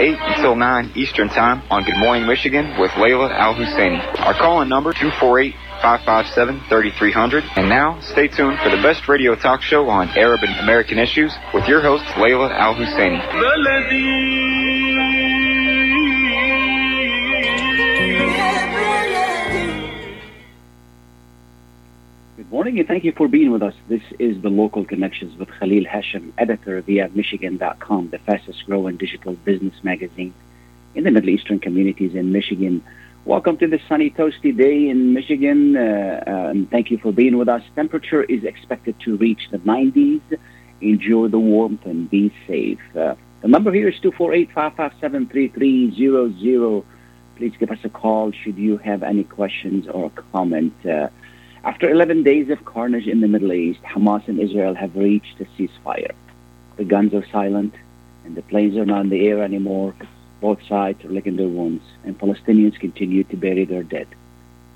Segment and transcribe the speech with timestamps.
[0.00, 4.00] 8 until 9 Eastern Time on Good Morning Michigan with Layla Al Husseini.
[4.20, 7.44] Our call-in number 248 557 3300.
[7.56, 11.34] And now, stay tuned for the best radio talk show on Arab and American issues
[11.52, 13.20] with your host, Layla Al Husseini.
[22.54, 23.74] Morning and thank you for being with us.
[23.88, 29.32] This is the Local Connections with Khalil Hashim, editor via Michigan.com, the fastest growing digital
[29.44, 30.32] business magazine
[30.94, 32.80] in the Middle Eastern communities in Michigan.
[33.24, 37.48] Welcome to this sunny, toasty day in Michigan, uh, uh, thank you for being with
[37.48, 37.64] us.
[37.74, 40.22] Temperature is expected to reach the 90s.
[40.80, 42.78] Enjoy the warmth and be safe.
[42.96, 46.84] Uh, the number here is 248 557 3300.
[47.34, 50.72] Please give us a call should you have any questions or comment.
[51.64, 55.46] After 11 days of carnage in the Middle East, Hamas and Israel have reached a
[55.56, 56.12] ceasefire.
[56.76, 57.72] The guns are silent,
[58.26, 59.94] and the planes are not in the air anymore.
[60.42, 64.08] Both sides are licking their wounds, and Palestinians continue to bury their dead.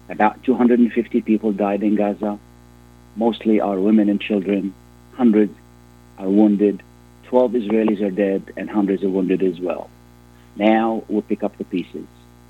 [0.09, 2.39] About 250 people died in Gaza.
[3.16, 4.72] Mostly are women and children.
[5.12, 5.55] Hundreds
[6.16, 6.83] are wounded.
[7.25, 9.91] 12 Israelis are dead, and hundreds are wounded as well.
[10.56, 12.06] Now we'll pick up the pieces.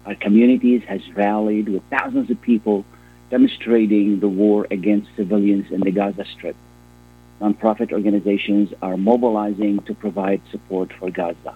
[0.07, 2.85] Our communities has rallied with thousands of people
[3.31, 6.57] demonstrating the war against civilians in the Gaza Strip.
[7.41, 11.55] Nonprofit organizations are mobilizing to provide support for Gaza.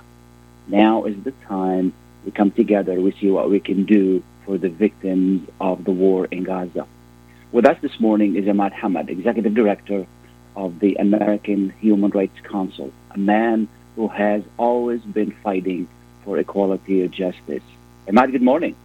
[0.69, 1.93] Now is the time
[2.25, 6.27] we come together, we see what we can do for the victims of the war
[6.27, 6.87] in Gaza.
[7.51, 10.07] With us this morning is Ahmad Hamad, Executive Director
[10.55, 15.89] of the American Human Rights Council, a man who has always been fighting
[16.25, 17.63] for equality and justice.
[18.09, 18.77] Ahmad, good morning.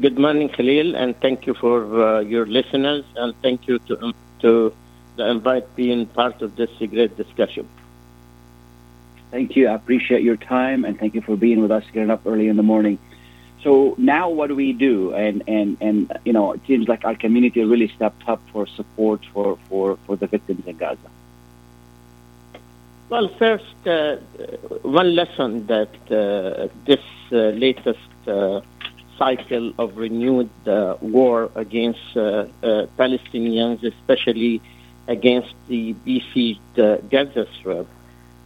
[0.00, 4.14] Good morning, Khalil, and thank you for uh, your listeners, and thank you to, um,
[4.40, 4.74] to
[5.14, 7.68] the invite being part of this great discussion.
[9.30, 9.68] Thank you.
[9.68, 12.56] I appreciate your time, and thank you for being with us, getting up early in
[12.56, 12.98] the morning.
[13.62, 15.14] So now, what do we do?
[15.14, 19.20] And and and you know, it seems like our community really stepped up for support
[19.32, 21.08] for for for the victims in Gaza.
[23.10, 24.16] Well, first, uh,
[24.82, 28.10] one lesson that uh, this uh, latest
[29.18, 32.20] cycle of renewed uh, war against uh,
[32.62, 34.60] uh, Palestinians, especially
[35.08, 36.60] against the besieged
[37.10, 37.86] Gaza Strip,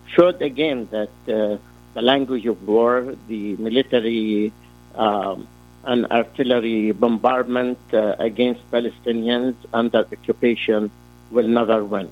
[0.06, 4.52] showed again that the language of war, the military
[4.94, 5.46] um,
[5.84, 10.90] and artillery bombardment against Palestinians under occupation
[11.30, 12.10] will never win.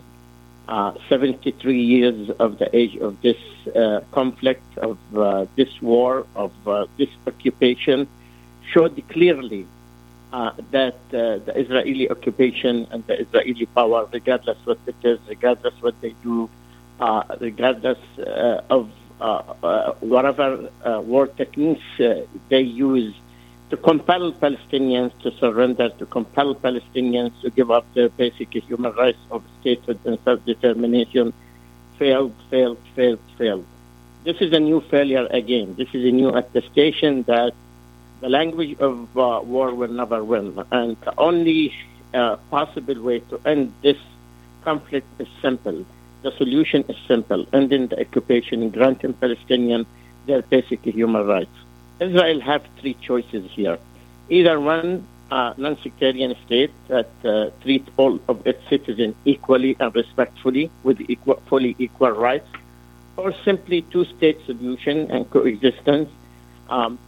[1.08, 3.36] 73 years of the age of this
[4.12, 4.96] conflict, of
[5.56, 6.52] this war, of
[6.96, 8.06] this occupation,
[8.72, 9.66] showed clearly
[10.32, 15.74] uh, that uh, the Israeli occupation and the Israeli power, regardless what it is, regardless
[15.80, 16.50] what they do,
[17.00, 17.98] uh, regardless
[18.68, 18.90] of
[20.00, 20.70] whatever
[21.12, 21.80] war techniques
[22.48, 23.14] they use
[23.70, 29.18] to compel Palestinians to surrender, to compel Palestinians to give up their basic human rights
[29.30, 31.32] of statehood and self-determination,
[31.98, 33.64] failed, failed, failed, failed.
[34.24, 35.74] This is a new failure again.
[35.76, 37.54] This is a new attestation that
[38.20, 40.62] the language of uh, war will never win.
[40.70, 41.74] And the only
[42.14, 43.98] uh, possible way to end this
[44.64, 45.84] conflict is simple.
[46.22, 49.86] The solution is simple ending the occupation, granting Palestinians
[50.26, 51.56] their basic human rights.
[52.00, 53.78] Israel have three choices here.
[54.28, 60.70] Either one, uh, non-sectarian state that uh, treat all of its citizens equally and respectfully
[60.82, 62.48] with equal, fully equal rights,
[63.16, 66.10] or simply two-state solution and coexistence
[66.68, 66.98] um,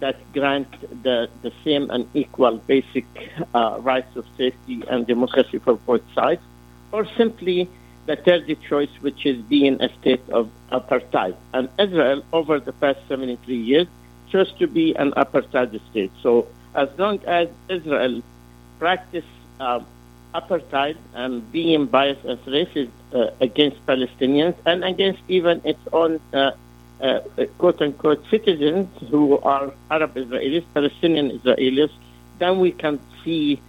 [0.00, 0.68] that grant
[1.02, 3.06] the, the same and equal basic
[3.54, 6.42] uh, rights of safety and democracy for both sides,
[6.92, 7.68] or simply
[8.06, 11.36] the third choice, which is being a state of apartheid.
[11.52, 13.86] And Israel, over the past 73 years,
[14.30, 16.12] chose to be an apartheid state.
[16.22, 18.22] So as long as Israel
[18.78, 19.24] practice
[19.60, 19.80] uh,
[20.34, 26.20] apartheid and being biased as racist uh, against Palestinians and against even its own
[27.00, 31.90] uh, uh, quote unquote citizens who are Arab Israelis, Palestinian Israelis,
[32.38, 33.60] then we can see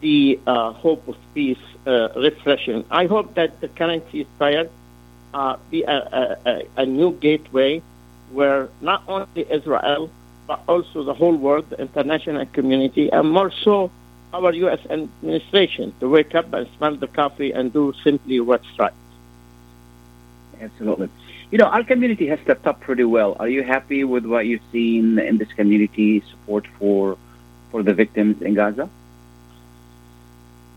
[0.00, 2.84] the uh, hope of peace uh, refreshing.
[2.90, 4.68] I hope that the current ceasefire
[5.32, 7.82] uh, be a, a, a, new gateway
[8.32, 10.10] where not only Israel,
[10.46, 13.90] but also the whole world, the international community, and more so
[14.34, 14.80] our U.S.
[14.90, 18.92] administration to wake up and smell the coffee and do simply what's right.
[20.60, 21.08] Absolutely.
[21.52, 23.36] You know, our community has stepped up pretty well.
[23.38, 27.18] Are you happy with what you've seen in this community support for
[27.70, 28.88] for the victims in Gaza?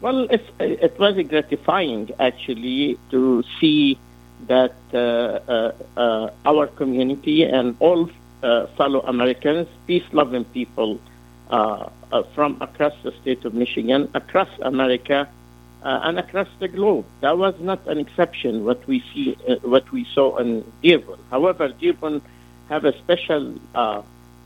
[0.01, 3.97] Well, it, it was gratifying actually to see
[4.47, 8.09] that uh, uh, uh, our community and all
[8.43, 10.99] uh, fellow Americans, peace-loving people
[11.49, 11.87] uh,
[12.35, 15.29] from across the state of Michigan, across America,
[15.85, 17.05] uh, and across the globe.
[17.21, 18.65] That was not an exception.
[18.65, 21.19] What we see, uh, what we saw in Dearborn.
[21.29, 22.21] However, Dearborn
[22.69, 24.01] have a special uh,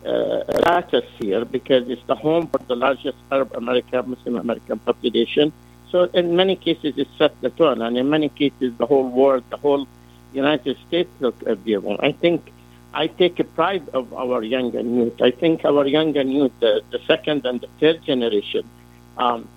[0.06, 5.54] uh, status here because it's the home for the largest Arab American, Muslim American population.
[5.92, 9.44] So in many cases, it set the tone, and in many cases, the whole world,
[9.50, 9.88] the whole
[10.34, 11.98] United States looked at Dearborn.
[12.02, 12.52] I think
[12.94, 15.22] I take a pride of our young and youth.
[15.22, 18.70] I think our young and youth, the, the second and the third generation,
[19.18, 19.48] um,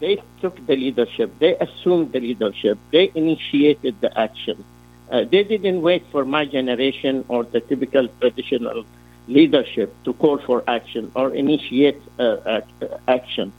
[0.00, 1.38] they took the leadership.
[1.38, 2.78] They assumed the leadership.
[2.90, 4.64] They initiated the action.
[5.10, 8.84] Uh, they didn't wait for my generation or the typical traditional
[9.28, 12.60] leadership to call for action or initiate uh,
[13.06, 13.52] action.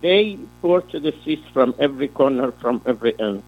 [0.00, 3.42] They poured to the streets from every corner, from every end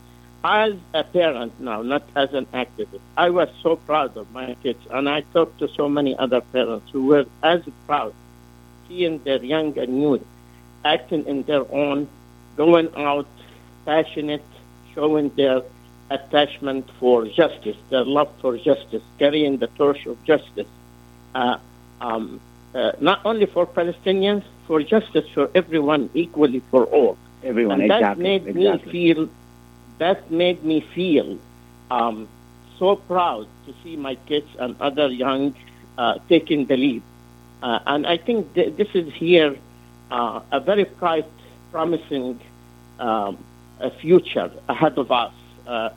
[0.45, 4.85] as a parent now, not as an activist, I was so proud of my kids,
[4.91, 8.13] and I talked to so many other parents who were as proud
[8.89, 10.25] seeing their young and youth
[10.85, 12.09] acting in their own,
[12.57, 13.27] going out,
[13.85, 14.45] passionate,
[14.95, 15.63] showing their
[16.11, 20.69] attachment for justice, their love for justice, carrying the torch of justice,
[21.35, 21.59] uh,
[22.01, 22.41] um,
[22.75, 27.17] uh, not only for Palestinians, for justice for everyone, equally for all.
[27.43, 28.07] Everyone, and exactly.
[28.09, 28.93] that made exactly.
[28.93, 29.29] me feel
[29.99, 31.39] that made me feel
[31.91, 32.29] um,
[32.79, 35.55] so proud to see my kids and other young
[35.99, 37.03] uh, taking the lead.
[37.63, 39.57] Uh, and I think th- this is here
[40.11, 41.31] uh, a very bright,
[41.73, 42.39] promising
[43.01, 43.39] um,
[43.81, 45.33] a future ahead of us.
[45.67, 45.89] Uh,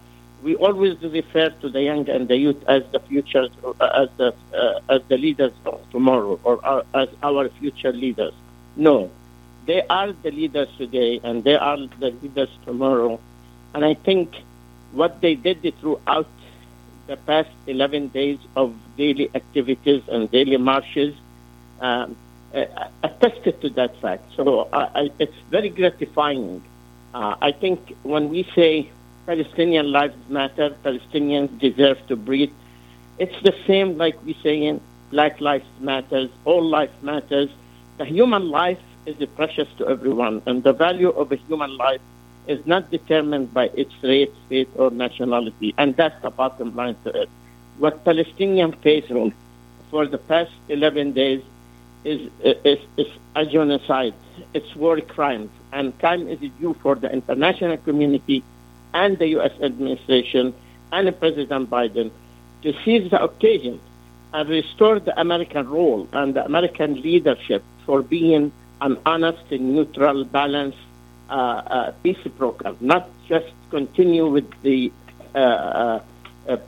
[0.43, 3.47] we always refer to the young and the youth as the future,
[3.79, 8.33] uh, as the uh, as the leaders of tomorrow, or as our future leaders.
[8.75, 9.09] No,
[9.65, 13.19] they are the leaders today, and they are the leaders tomorrow
[13.75, 14.33] and I think
[14.93, 16.29] what they did throughout
[17.07, 21.13] the past 11 days of daily activities and daily marches
[21.81, 22.15] um,
[22.55, 24.23] uh, attested to that fact.
[24.35, 26.63] So uh, I, it's very gratifying.
[27.13, 28.89] Uh, I think when we say
[29.25, 32.53] Palestinian lives matter, Palestinians deserve to breathe,
[33.17, 34.81] it's the same like we say in
[35.11, 37.49] Black Lives Matters, all life matters.
[37.97, 42.01] The human life is precious to everyone, and the value of a human life
[42.47, 45.73] is not determined by its race, faith, or nationality.
[45.77, 47.29] And that's the bottom line to it.
[47.79, 49.07] What Palestinian face
[49.89, 51.41] for the past 11 days
[52.05, 52.29] is,
[52.63, 54.13] is, is a genocide.
[54.53, 55.49] It's war crimes.
[55.73, 58.43] And time is due for the international community
[58.93, 59.51] and the U.S.
[59.61, 60.53] administration
[60.91, 62.11] and President Biden
[62.61, 63.81] to seize the occasion
[64.33, 70.23] and restore the American role and the American leadership for being an honest and neutral,
[70.25, 70.77] balanced,
[71.29, 74.91] uh, uh, peace program, not just continue with the
[75.33, 75.99] uh,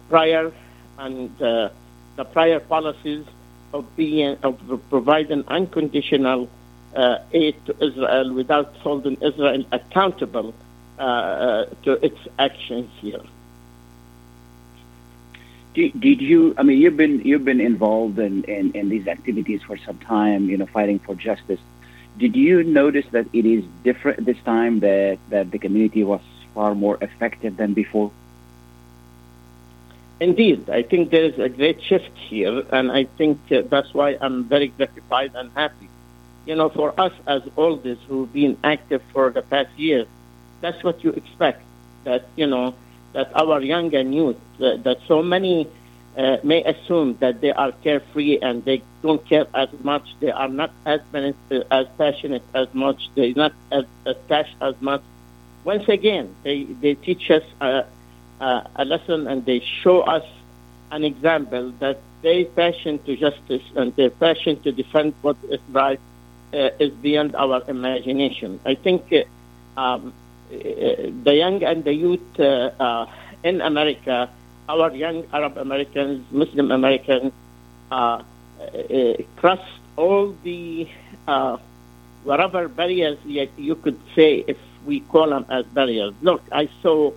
[0.10, 0.52] prior
[0.98, 1.72] and the
[2.34, 3.24] prior policies
[3.74, 4.60] of being of
[4.90, 6.50] providing unconditional
[6.96, 10.54] uh, aid to Israel without holding Israel accountable
[10.98, 13.22] uh, uh, to its actions here.
[15.74, 16.56] Did, you?
[16.58, 20.50] I mean, you've been you've been involved in, in, in these activities for some time.
[20.50, 21.60] You know, fighting for justice
[22.18, 26.22] did you notice that it is different this time that, that the community was
[26.54, 28.12] far more effective than before?
[30.20, 34.18] Indeed, I think there is a great shift here, and I think uh, that's why
[34.20, 35.90] I'm very gratified and happy.
[36.48, 40.08] You know, for us as oldest who've been active for the past years,
[40.62, 41.62] that's what you expect.
[42.04, 42.74] That you know,
[43.14, 45.68] that our young and youth, uh, that so many
[46.18, 50.16] uh, may assume that they are carefree and they don't care as much.
[50.20, 51.02] They are not as
[51.70, 53.10] as passionate as much.
[53.14, 55.04] They're not as attached as much.
[55.64, 57.84] Once again, they, they teach us a,
[58.40, 60.26] a, a lesson and they show us
[60.92, 66.00] an example that their passion to justice and their passion to defend what is right
[66.54, 68.60] uh, is beyond our imagination.
[68.66, 70.14] I think uh, um,
[70.52, 70.56] uh,
[71.24, 73.06] the young and the youth uh, uh,
[73.44, 74.30] in America
[74.70, 77.32] our young Arab Americans, Muslim Americans,
[77.92, 78.22] uh,
[78.60, 79.64] uh, cross
[79.96, 80.88] all the
[81.28, 81.58] uh,
[82.24, 86.14] whatever barriers you could say if we call them as barriers.
[86.22, 87.12] Look, I saw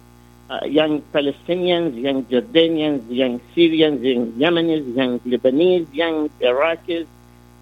[0.50, 7.07] uh, young Palestinians, young Jordanians, young Syrians, young Yemenis, young Lebanese, young Iraqis.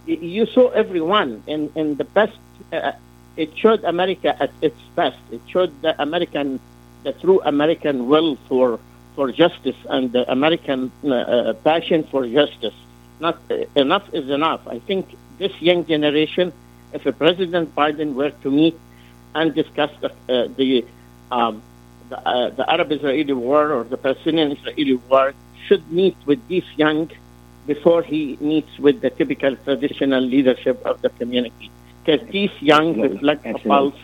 [0.06, 2.38] You saw everyone in, in the best.
[2.72, 2.92] Uh,
[3.36, 5.18] it showed America at its best.
[5.30, 6.60] It showed the American,
[7.04, 8.80] the true American will for
[9.14, 12.74] for justice and the American uh, uh passion for justice.
[13.20, 14.66] Not uh, enough is enough.
[14.66, 16.52] I think this young generation,
[16.92, 18.78] if President Biden were to meet
[19.34, 20.84] and discuss the, uh, the
[21.30, 21.62] um,
[22.08, 25.34] the, uh, the Arab-Israeli war or the Palestinian-Israeli war
[25.66, 27.10] should meet with these young
[27.66, 31.70] before he meets with the typical traditional leadership of the community.
[32.04, 33.94] Because these young reflect the pulse,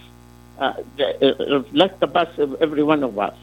[0.58, 3.36] uh, the, uh, reflect the pulse of every one of us.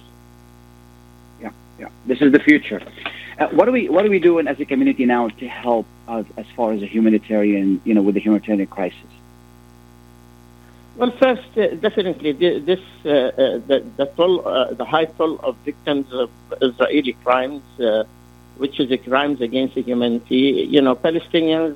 [1.41, 1.49] Yeah,
[1.79, 1.89] yeah.
[2.05, 2.81] This is the future.
[3.39, 6.25] Uh, what are we What are we doing as a community now to help us
[6.37, 9.11] as far as a humanitarian, you know, with the humanitarian crisis?
[11.01, 13.31] Well, first, uh, definitely, this uh, uh,
[13.69, 16.29] the, the toll, uh, the high toll of victims of
[16.61, 18.03] Israeli crimes, uh,
[18.57, 20.67] which is crimes against humanity.
[20.69, 21.75] You know, Palestinians,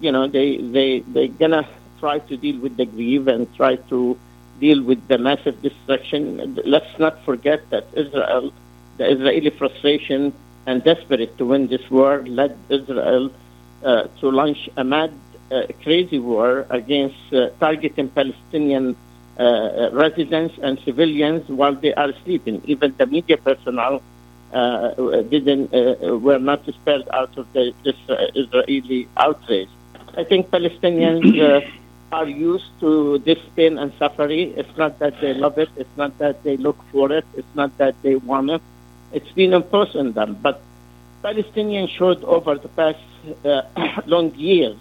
[0.00, 1.68] you know, they they they gonna
[1.98, 4.18] try to deal with the grief and try to
[4.58, 6.58] deal with the massive destruction.
[6.64, 8.54] Let's not forget that Israel,
[8.96, 10.32] the Israeli frustration
[10.64, 13.30] and desperate to win this war, led Israel
[13.82, 15.12] to launch a mad
[15.82, 18.96] crazy war against uh, targeting Palestinian
[19.38, 22.62] uh, residents and civilians while they are sleeping.
[22.66, 24.02] Even the media personnel
[24.52, 25.70] didn't
[26.22, 27.96] were not spared out of the, this
[28.34, 29.68] Israeli outrage.
[30.16, 31.24] I think Palestinians
[32.12, 34.54] are used to this pain and suffering.
[34.56, 35.68] It's not that they love it.
[35.76, 37.24] It's not that they look for it.
[37.36, 38.62] It's not that they want it.
[39.12, 40.38] It's been imposed on them.
[40.42, 40.60] But
[41.22, 42.98] Palestinians showed over the past
[43.44, 43.62] uh,
[44.06, 44.76] long years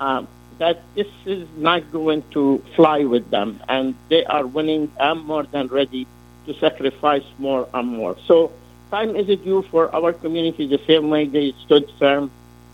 [0.00, 5.20] um, that this is not going to fly with them, and they are willing and
[5.24, 6.06] more than ready
[6.46, 8.16] to sacrifice more and more.
[8.26, 8.52] So
[8.90, 12.30] time is due for our community the same way they stood firm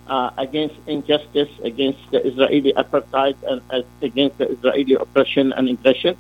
[0.07, 6.17] uh, against injustice, against the Israeli apartheid, and uh, against the Israeli oppression and aggression.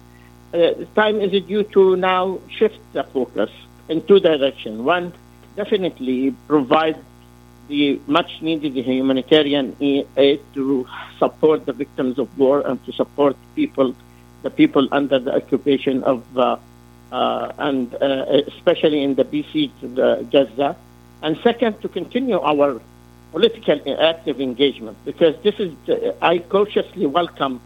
[0.54, 3.50] Uh, time is due to now shift the focus
[3.88, 4.80] in two directions.
[4.80, 5.12] One,
[5.56, 6.96] definitely provide
[7.68, 10.86] the much needed humanitarian aid to
[11.18, 13.94] support the victims of war and to support people,
[14.42, 16.56] the people under the occupation of, uh,
[17.12, 20.76] uh, and uh, especially in the besieged uh, Gaza.
[21.22, 22.80] And second, to continue our
[23.30, 27.60] political active engagement because this is, uh, I cautiously welcome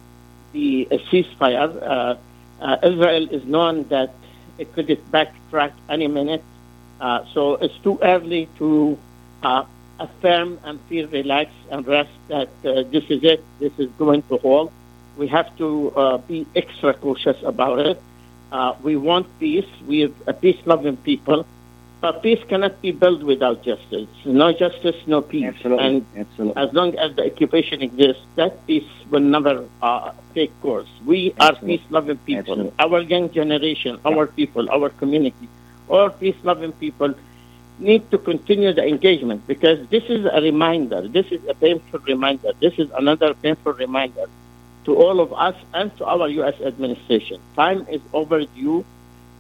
[0.53, 2.19] the ceasefire.
[2.61, 4.15] Uh, Israel is known that
[4.59, 6.45] it could backtrack any minute.
[7.35, 8.99] so it's too early to
[9.99, 14.37] affirm and feel relaxed and rest that uh, this is it, this is going to
[14.39, 14.73] hold.
[15.17, 18.03] We have to uh, be extra cautious about it.
[18.53, 19.67] Uh, we want peace.
[19.87, 21.47] We are a peace-loving people,
[22.01, 24.09] but peace cannot be built without justice.
[24.25, 25.47] No justice, no peace.
[25.47, 25.87] Absolutely.
[25.87, 26.63] And Absolutely.
[26.63, 30.89] as long as the occupation exists, that peace will never uh, take course.
[31.07, 31.75] We Absolutely.
[31.75, 32.61] are peace-loving people.
[32.61, 32.73] Absolutely.
[32.79, 35.49] Our young generation, our people, our community,
[35.89, 37.15] all peace-loving people
[37.79, 41.07] need to continue the engagement because this is a reminder.
[41.07, 42.53] This is a painful reminder.
[42.61, 44.27] This is another painful reminder
[44.85, 46.55] to all of us and to our U.S.
[46.61, 47.41] administration.
[47.55, 48.85] Time is overdue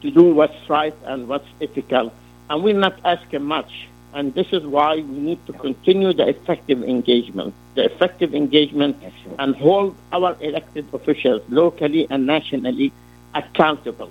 [0.03, 2.13] to do what's right and what's ethical,
[2.51, 3.89] and we're not asking much.
[4.13, 8.97] And this is why we need to continue the effective engagement, the effective engagement,
[9.39, 12.93] and hold our elected officials locally and nationally
[13.35, 14.11] accountable.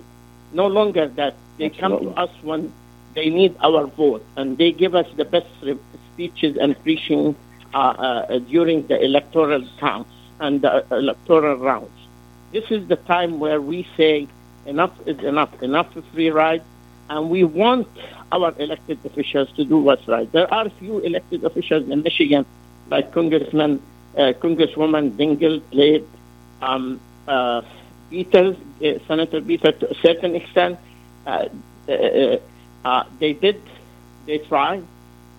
[0.52, 2.72] No longer that they come to us when
[3.16, 5.48] they need our vote, and they give us the best
[6.12, 7.34] speeches and preaching
[7.74, 11.98] uh, uh, during the electoral counts and the electoral rounds.
[12.52, 14.28] This is the time where we say
[14.66, 16.62] enough is enough, enough is free ride,
[17.08, 17.88] and we want
[18.30, 20.30] our elected officials to do what's right.
[20.30, 22.44] There are few elected officials in Michigan,
[22.90, 23.80] like Congressman,
[24.16, 26.04] uh, Congresswoman Dingell played,
[26.60, 27.62] um, uh,
[28.12, 30.78] Beatles, uh, Senator Beetle to a certain extent.
[31.26, 31.48] Uh,
[32.86, 33.60] uh, uh, they did,
[34.26, 34.84] they tried.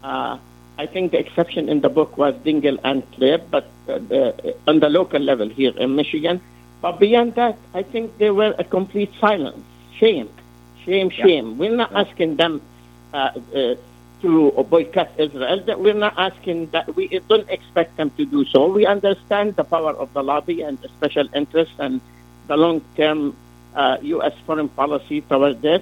[0.03, 0.37] Uh,
[0.77, 4.79] I think the exception in the book was Dingell and Tlaib, but uh, the, on
[4.79, 6.41] the local level here in Michigan.
[6.81, 9.63] But beyond that, I think they were a complete silence.
[9.97, 10.29] Shame,
[10.83, 11.51] shame, shame.
[11.51, 11.57] Yeah.
[11.57, 12.01] We're not yeah.
[12.01, 12.61] asking them
[13.13, 13.75] uh, uh,
[14.21, 15.63] to boycott Israel.
[15.77, 16.95] We're not asking that.
[16.95, 18.67] We don't expect them to do so.
[18.67, 22.01] We understand the power of the lobby and the special interest and
[22.47, 23.35] the long-term
[24.01, 24.33] U.S.
[24.33, 25.81] Uh, foreign policy toward this.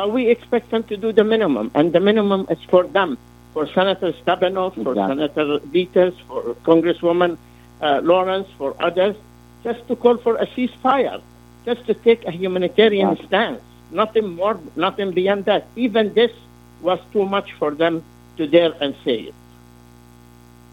[0.00, 3.18] But we expect them to do the minimum, and the minimum is for them,
[3.52, 5.28] for Senator Stabenow, for exactly.
[5.28, 7.36] Senator Peters, for Congresswoman
[7.82, 9.14] uh, Lawrence, for others,
[9.62, 11.20] just to call for a ceasefire,
[11.66, 13.24] just to take a humanitarian right.
[13.26, 13.60] stance.
[13.90, 15.66] Nothing more, nothing beyond that.
[15.76, 16.32] Even this
[16.80, 18.02] was too much for them
[18.38, 19.34] to dare and say it.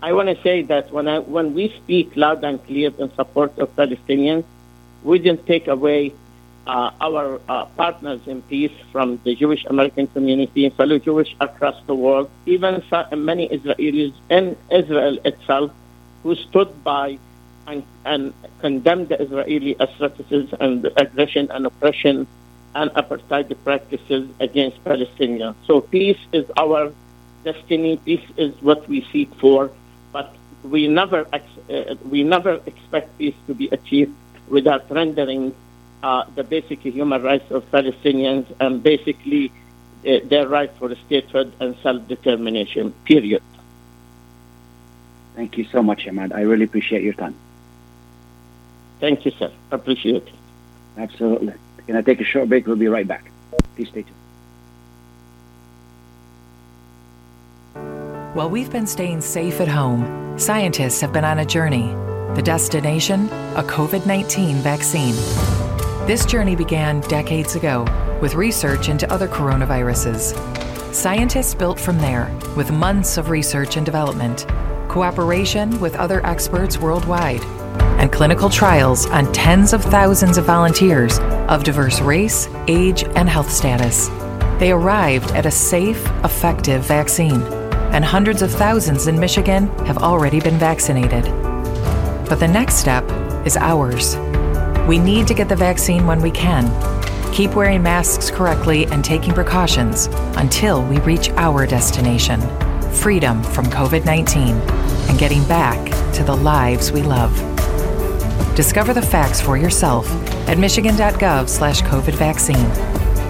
[0.02, 3.58] I want to say that when, I, when we speak loud and clear in support
[3.58, 4.44] of Palestinians,
[5.02, 6.12] we didn't take away
[6.66, 11.94] uh, our uh, partners in peace from the Jewish American community fellow Jewish across the
[11.94, 12.82] world, even
[13.12, 15.70] many Israelis in Israel itself
[16.22, 17.18] who stood by
[17.66, 22.26] and, and condemned the Israeli atrocities and aggression and oppression
[22.74, 25.54] and apartheid practices against Palestinians.
[25.66, 26.92] So peace is our
[27.44, 27.96] destiny.
[28.04, 29.70] Peace is what we seek for,
[30.12, 34.14] but we never uh, we never expect peace to be achieved
[34.48, 35.54] without rendering
[36.06, 39.50] uh, the basic human rights of Palestinians and basically
[40.06, 43.42] uh, their right for statehood and self-determination, period.
[45.34, 46.32] Thank you so much, Ahmad.
[46.32, 47.34] I really appreciate your time.
[49.00, 49.50] Thank you, sir.
[49.72, 50.34] Appreciate it.
[50.96, 51.54] Absolutely.
[51.86, 52.66] Can I take a short break?
[52.66, 53.24] We'll be right back.
[53.74, 54.22] Please stay tuned.
[58.36, 61.88] While we've been staying safe at home, scientists have been on a journey.
[62.36, 63.28] The destination?
[63.56, 65.16] A COVID 19 vaccine.
[66.06, 67.84] This journey began decades ago
[68.22, 70.34] with research into other coronaviruses.
[70.94, 74.46] Scientists built from there with months of research and development,
[74.86, 77.42] cooperation with other experts worldwide,
[77.98, 83.50] and clinical trials on tens of thousands of volunteers of diverse race, age, and health
[83.50, 84.06] status.
[84.60, 87.42] They arrived at a safe, effective vaccine,
[87.92, 91.24] and hundreds of thousands in Michigan have already been vaccinated.
[92.28, 93.04] But the next step
[93.44, 94.14] is ours.
[94.86, 96.70] We need to get the vaccine when we can.
[97.32, 102.40] Keep wearing masks correctly and taking precautions until we reach our destination
[102.96, 105.78] freedom from COVID 19 and getting back
[106.14, 107.34] to the lives we love.
[108.56, 110.10] Discover the facts for yourself
[110.48, 112.70] at michigan.gov slash COVID vaccine.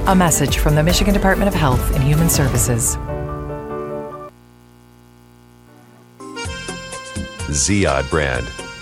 [0.07, 2.97] A message from the Michigan Department of Health and Human Services.
[7.49, 8.66] Ziyad brand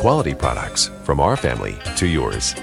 [0.00, 2.54] quality products from our family to yours.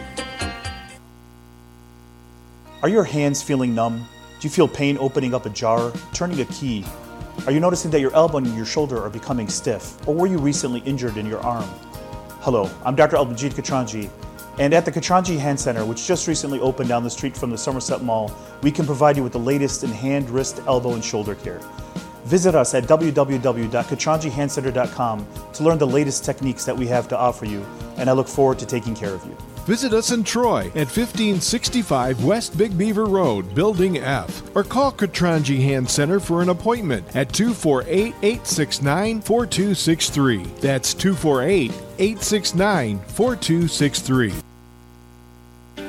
[2.82, 4.08] Are your hands feeling numb?
[4.40, 6.84] Do you feel pain opening up a jar, turning a key?
[7.46, 10.08] Are you noticing that your elbow and your shoulder are becoming stiff?
[10.08, 11.70] Or were you recently injured in your arm?
[12.42, 13.18] Hello, I'm Dr.
[13.18, 14.10] Albanjit Katranji,
[14.58, 17.58] and at the Katranji Hand Center, which just recently opened down the street from the
[17.58, 21.36] Somerset Mall, we can provide you with the latest in hand, wrist, elbow, and shoulder
[21.36, 21.62] care.
[22.28, 27.66] Visit us at www.katranjihandcenter.com to learn the latest techniques that we have to offer you,
[27.96, 29.32] and I look forward to taking care of you.
[29.66, 35.62] Visit us in Troy at 1565 West Big Beaver Road, Building F, or call Katranji
[35.62, 40.44] Hand Center for an appointment at 248 869 4263.
[40.60, 44.34] That's 248 869 4263.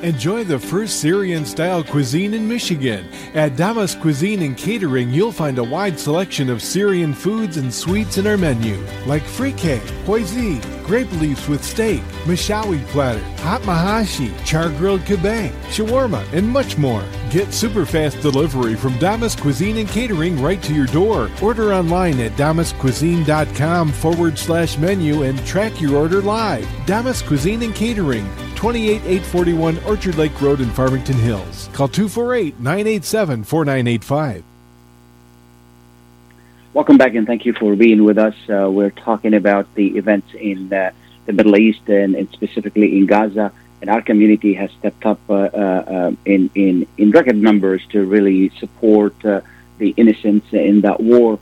[0.03, 3.09] Enjoy the first Syrian style cuisine in Michigan.
[3.35, 8.17] At Damas Cuisine and Catering, you'll find a wide selection of Syrian foods and sweets
[8.17, 14.71] in our menu, like frike, hoisin, grape leaves with steak, mashawi platter, hot mahashi, char
[14.71, 17.05] grilled kebab, shawarma, and much more.
[17.31, 21.31] Get super fast delivery from Damas Cuisine and Catering right to your door.
[21.43, 26.67] Order online at damascuisine.com forward slash menu and track your order live.
[26.87, 31.69] Damas Cuisine and Catering, 28841 Orchard Lake Road in Farmington Hills.
[31.75, 34.58] Call 248 987 4985.
[36.75, 38.35] Welcome back and thank you for being with us.
[38.47, 40.91] Uh, we're talking about the events in uh,
[41.25, 43.53] the Middle East and, and, specifically in Gaza.
[43.81, 48.51] And our community has stepped up uh, uh in, in, in record numbers to really
[48.61, 49.41] support uh,
[49.79, 51.39] the innocents in that war.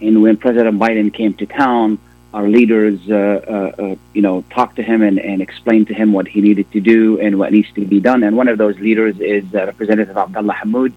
[0.00, 1.98] And when President Biden came to town,
[2.32, 6.40] our leaders, uh, you know, talk to him and, and explain to him what he
[6.40, 8.22] needed to do and what needs to be done.
[8.22, 10.94] And one of those leaders is Representative Abdullah Hammoud.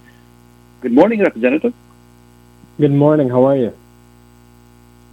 [0.80, 1.74] Good morning, Representative.
[2.78, 3.30] Good morning.
[3.30, 3.74] How are you?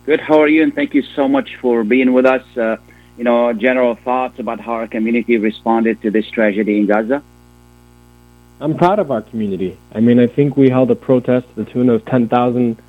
[0.05, 0.21] Good.
[0.21, 0.65] How are you?
[0.65, 2.43] And thank you so much for being with us.
[2.57, 2.79] Uh,
[3.17, 7.23] you know, general thoughts about how our community responded to this tragedy in Gaza.
[8.59, 9.79] I'm proud of our community.
[9.95, 12.83] I mean, I think we held a protest to the tune of 10,000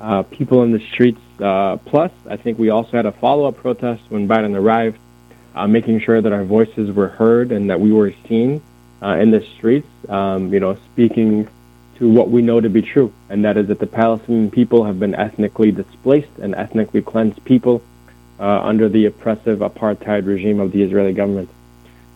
[0.00, 1.20] uh, people in the streets.
[1.38, 4.98] Uh, plus, I think we also had a follow-up protest when Biden arrived,
[5.54, 8.62] uh, making sure that our voices were heard and that we were seen
[9.02, 9.88] uh, in the streets.
[10.08, 11.46] Um, you know, speaking
[11.98, 14.98] to what we know to be true, and that is that the Palestinian people have
[14.98, 17.82] been ethnically displaced and ethnically cleansed people
[18.38, 21.48] uh, under the oppressive apartheid regime of the Israeli government.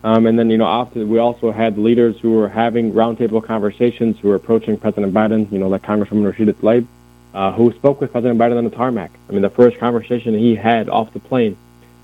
[0.03, 4.17] Um, and then, you know, often we also had leaders who were having roundtable conversations
[4.19, 6.87] who were approaching President Biden, you know, like Congresswoman Rashida Tlaib,
[7.33, 9.11] uh, who spoke with President Biden on the tarmac.
[9.27, 11.57] I mean, the first conversation he had off the plane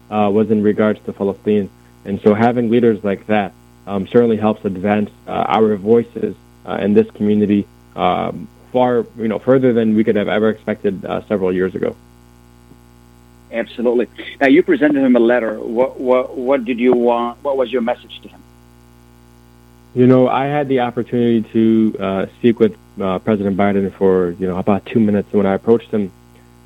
[0.09, 1.69] uh, was in regards to Palestine.
[2.03, 3.53] And so having leaders like that
[3.88, 6.35] um, certainly helps advance uh, our voices
[6.67, 11.25] in this community um, far, you know, further than we could have ever expected uh,
[11.28, 11.95] several years ago.
[13.51, 14.08] Absolutely.
[14.41, 15.58] Now, you presented him a letter.
[15.60, 17.41] What, what, what did you want?
[17.43, 18.41] What was your message to him?
[19.93, 24.47] You know, I had the opportunity to uh, speak with uh, President Biden for, you
[24.47, 25.32] know, about two minutes.
[25.32, 26.12] When I approached him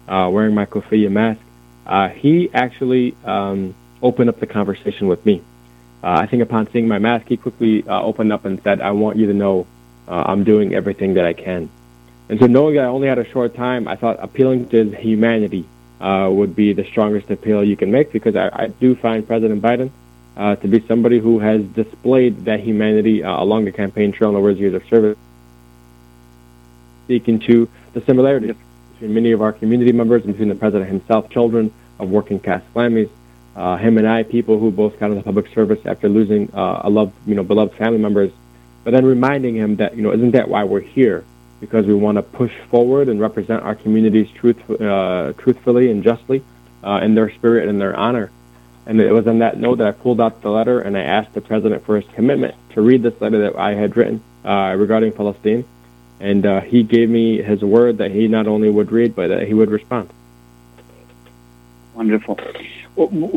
[0.08, 1.42] uh, wearing my kofiyah mask,
[1.86, 5.44] uh, he actually um, opened up the conversation with me.
[6.04, 8.92] Uh, I think upon seeing my mask, he quickly uh, opened up and said, I
[8.92, 9.68] want you to know
[10.14, 11.70] I'm doing everything that I can.
[12.30, 14.94] And so knowing that I only had a short time, I thought appealing to his
[14.96, 15.66] humanity
[16.00, 19.62] uh, would be the strongest appeal you can make because I, I do find President
[19.62, 19.92] Biden
[20.38, 24.38] uh, to be somebody who has displayed that humanity uh, along the campaign trail and
[24.38, 25.18] over his years of service.
[27.06, 28.56] Speaking to the similarities
[28.94, 32.62] between many of our community members and between the president himself, children of working class
[32.74, 33.10] families,
[33.56, 36.90] uh, him and I, people who both got into public service after losing uh, a
[36.90, 38.32] loved, you know, beloved family members,
[38.90, 41.24] but then reminding him that, you know, isn't that why we're here?
[41.60, 46.44] because we want to push forward and represent our communities truth, uh, truthfully and justly
[46.84, 48.32] uh, in their spirit and their honor.
[48.86, 51.34] And it was on that note that I pulled out the letter and I asked
[51.34, 55.12] the president for his commitment to read this letter that I had written uh, regarding
[55.12, 55.66] Palestine.
[56.20, 59.48] And uh, he gave me his word that he not only would read, but that
[59.48, 60.10] he would respond.
[62.00, 62.40] Wonderful.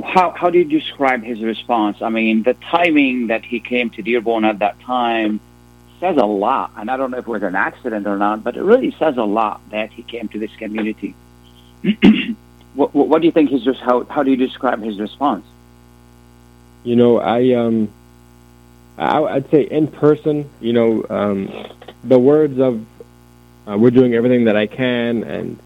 [0.05, 2.01] How, how do you describe his response?
[2.01, 5.41] I mean, the timing that he came to Dearborn at that time
[5.99, 8.57] says a lot, and I don't know if it was an accident or not, but
[8.57, 11.17] it really says a lot that he came to this community.
[12.75, 15.45] what, what, do you think his just how how do you describe his response?
[16.85, 17.93] You know, I um,
[18.97, 21.51] I, would say in person, you know, um,
[22.05, 22.87] the words of
[23.67, 25.59] uh, "we're doing everything that I can," and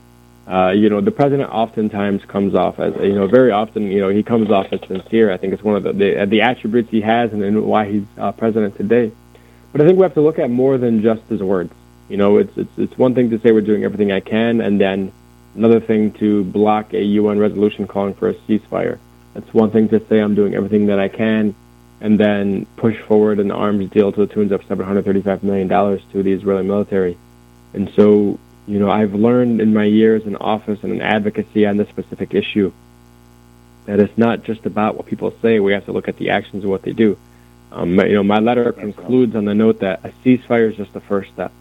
[0.46, 4.08] uh, you know, the president oftentimes comes off as you know, very often, you know,
[4.08, 5.32] he comes off as sincere.
[5.32, 8.04] I think it's one of the the, the attributes he has, and, and why he's
[8.16, 9.10] uh, president today.
[9.72, 11.72] But I think we have to look at more than just his words.
[12.08, 14.80] You know, it's it's it's one thing to say we're doing everything I can, and
[14.80, 15.12] then
[15.56, 18.98] another thing to block a UN resolution calling for a ceasefire.
[19.34, 21.56] It's one thing to say I'm doing everything that I can,
[22.00, 26.22] and then push forward an arms deal to the tunes of 735 million dollars to
[26.22, 27.18] the Israeli military.
[27.74, 31.76] And so, you know, I've learned in my years in office and in advocacy on
[31.76, 32.72] this specific issue
[33.86, 35.60] that it's not just about what people say.
[35.60, 37.16] We have to look at the actions of what they do.
[37.70, 41.00] Um, you know, my letter concludes on the note that a ceasefire is just the
[41.00, 41.52] first step.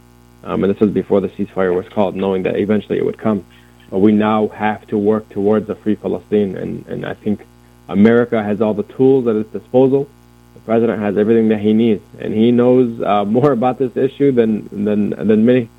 [0.43, 3.45] Um, and this was before the ceasefire was called, knowing that eventually it would come.
[3.89, 7.45] But we now have to work towards a free Palestine, and, and I think
[7.87, 10.07] America has all the tools at its disposal.
[10.55, 14.31] The president has everything that he needs, and he knows uh, more about this issue
[14.31, 15.69] than, than, than many.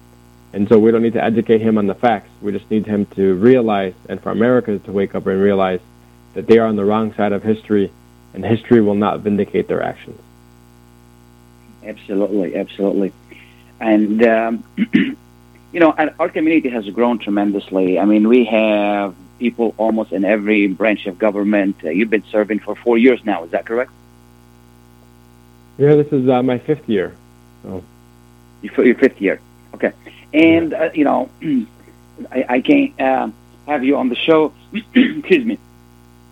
[0.57, 2.31] And so we don't need to educate him on the facts.
[2.40, 5.81] We just need him to realize, and for America to wake up and realize
[6.33, 7.92] that they are on the wrong side of history
[8.33, 10.19] and history will not vindicate their actions.
[11.85, 13.12] Absolutely, absolutely.
[13.81, 14.64] And, um,
[14.95, 17.99] you know, our community has grown tremendously.
[17.99, 21.77] I mean, we have people almost in every branch of government.
[21.85, 23.90] Uh, you've been serving for four years now, is that correct?
[25.77, 27.14] Yeah, this is uh, my fifth year.
[27.62, 27.85] So.
[28.62, 29.38] Your fifth year.
[29.77, 29.93] Okay.
[30.33, 31.29] And, uh, you know,
[32.31, 33.29] I, I can't uh,
[33.67, 35.59] have you on the show, excuse me,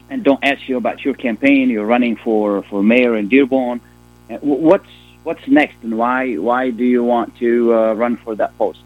[0.09, 1.69] and don't ask you about your campaign.
[1.69, 3.83] You're running for, for mayor in Dearborn.
[4.31, 4.89] Uh, what's
[5.25, 8.81] what's next, and why why do you want to uh, run for that post?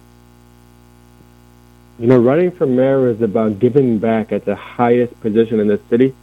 [2.00, 5.80] You know, running for mayor is about giving back at the highest position in the
[5.88, 6.14] city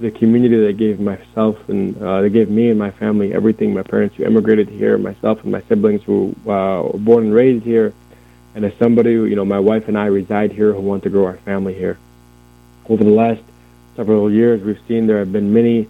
[0.00, 3.74] the community that gave myself and uh, they gave me and my family everything.
[3.74, 7.64] My parents who immigrated here, myself and my siblings who uh, were born and raised
[7.64, 7.92] here,
[8.54, 11.10] and as somebody, who, you know, my wife and I reside here who want to
[11.10, 11.98] grow our family here.
[12.88, 13.42] Over the last
[13.96, 15.88] several years, we've seen there have been many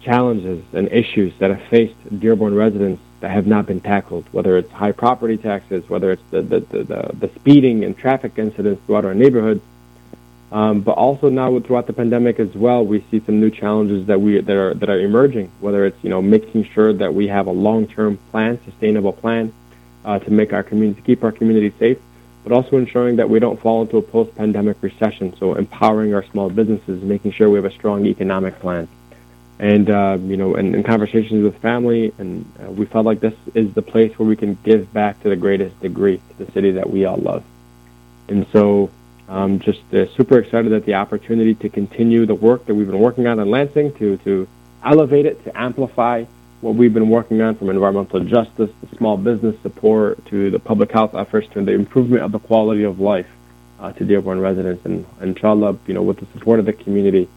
[0.00, 4.70] challenges and issues that have faced Dearborn residents that have not been tackled, whether it's
[4.70, 9.14] high property taxes, whether it's the, the, the, the, speeding and traffic incidents throughout our
[9.14, 9.62] neighborhoods.
[10.52, 14.20] Um, but also now throughout the pandemic as well, we see some new challenges that
[14.20, 15.50] we that are that are emerging.
[15.60, 19.52] Whether it's you know making sure that we have a long-term plan, sustainable plan,
[20.04, 21.98] uh, to make our community keep our community safe,
[22.44, 25.36] but also ensuring that we don't fall into a post-pandemic recession.
[25.36, 28.86] So empowering our small businesses, making sure we have a strong economic plan,
[29.58, 33.34] and uh, you know, in, in, conversations with family, and uh, we felt like this
[33.54, 36.70] is the place where we can give back to the greatest degree to the city
[36.70, 37.42] that we all love.
[38.28, 38.90] And so
[39.28, 43.00] um, just uh, super excited at the opportunity to continue the work that we've been
[43.00, 44.48] working on in Lansing, to, to
[44.84, 46.24] elevate it, to amplify
[46.60, 50.90] what we've been working on from environmental justice to small business support to the public
[50.90, 53.28] health efforts to the improvement of the quality of life
[53.80, 54.84] uh, to Dearborn residents.
[54.84, 57.28] And inshallah, you know, with the support of the community,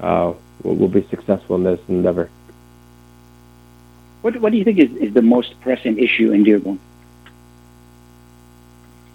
[0.00, 2.28] uh, we'll, we'll, be successful in this endeavor.
[4.22, 6.78] What, what do you think is, is the most pressing issue in Dearborn?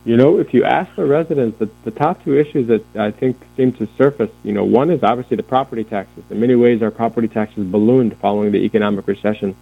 [0.05, 3.37] You know, if you ask the residents, the, the top two issues that I think
[3.57, 6.23] seem to surface, you know, one is obviously the property taxes.
[6.29, 9.55] In many ways, our property taxes ballooned following the economic recession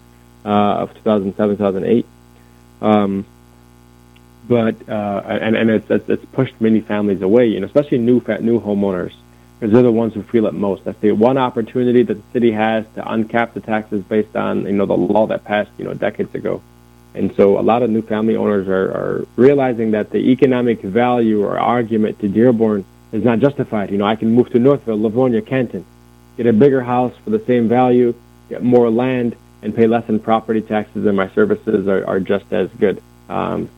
[0.44, 2.06] uh, of 2007, 2008.
[2.82, 3.26] Um,
[4.46, 8.60] but uh, and and it's, it's, pushed many families away, you know, especially new new
[8.60, 9.14] homeowners,
[9.58, 10.84] because they're the ones who feel it most.
[10.84, 14.74] That's the one opportunity that the city has to uncap the taxes based on you
[14.74, 16.62] know the law that passed you know decades ago.
[17.16, 21.44] And so a lot of new family owners are, are realizing that the economic value
[21.44, 23.92] or argument to Dearborn is not justified.
[23.92, 25.86] You know, I can move to Northville, Livonia, Canton,
[26.38, 28.16] get a bigger house for the same value,
[28.50, 32.52] get more land, and pay less in property taxes, and my services are, are just
[32.52, 33.02] as good.
[33.30, 33.70] Um,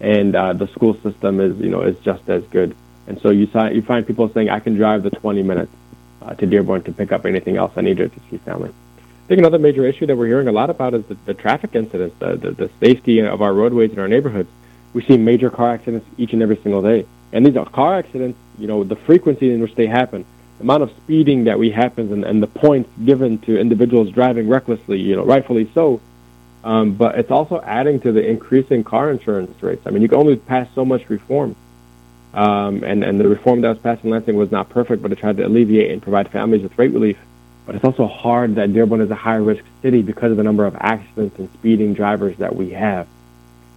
[0.00, 2.76] and uh, the school system is, you know, is just as good.
[3.06, 5.72] And so you, you find people saying, I can drive the 20 minutes
[6.20, 8.72] uh, to Dearborn to pick up anything else I need to see family.
[9.24, 11.74] I think another major issue that we're hearing a lot about is the, the traffic
[11.74, 14.48] incidents, the, the, the safety of our roadways in our neighborhoods.
[14.94, 17.06] We see major car accidents each and every single day.
[17.32, 20.26] And these are car accidents, you know, the frequency in which they happen,
[20.58, 24.48] the amount of speeding that we happens and, and the points given to individuals driving
[24.48, 26.00] recklessly, you know, rightfully so.
[26.64, 29.82] Um, but it's also adding to the increasing car insurance rates.
[29.86, 31.56] I mean, you can only pass so much reform.
[32.34, 35.18] Um, and, and the reform that was passed in Lansing was not perfect, but it
[35.18, 37.18] tried to alleviate and provide families with rate relief.
[37.64, 40.66] But it's also hard that Dearborn is a high risk city because of the number
[40.66, 43.06] of accidents and speeding drivers that we have.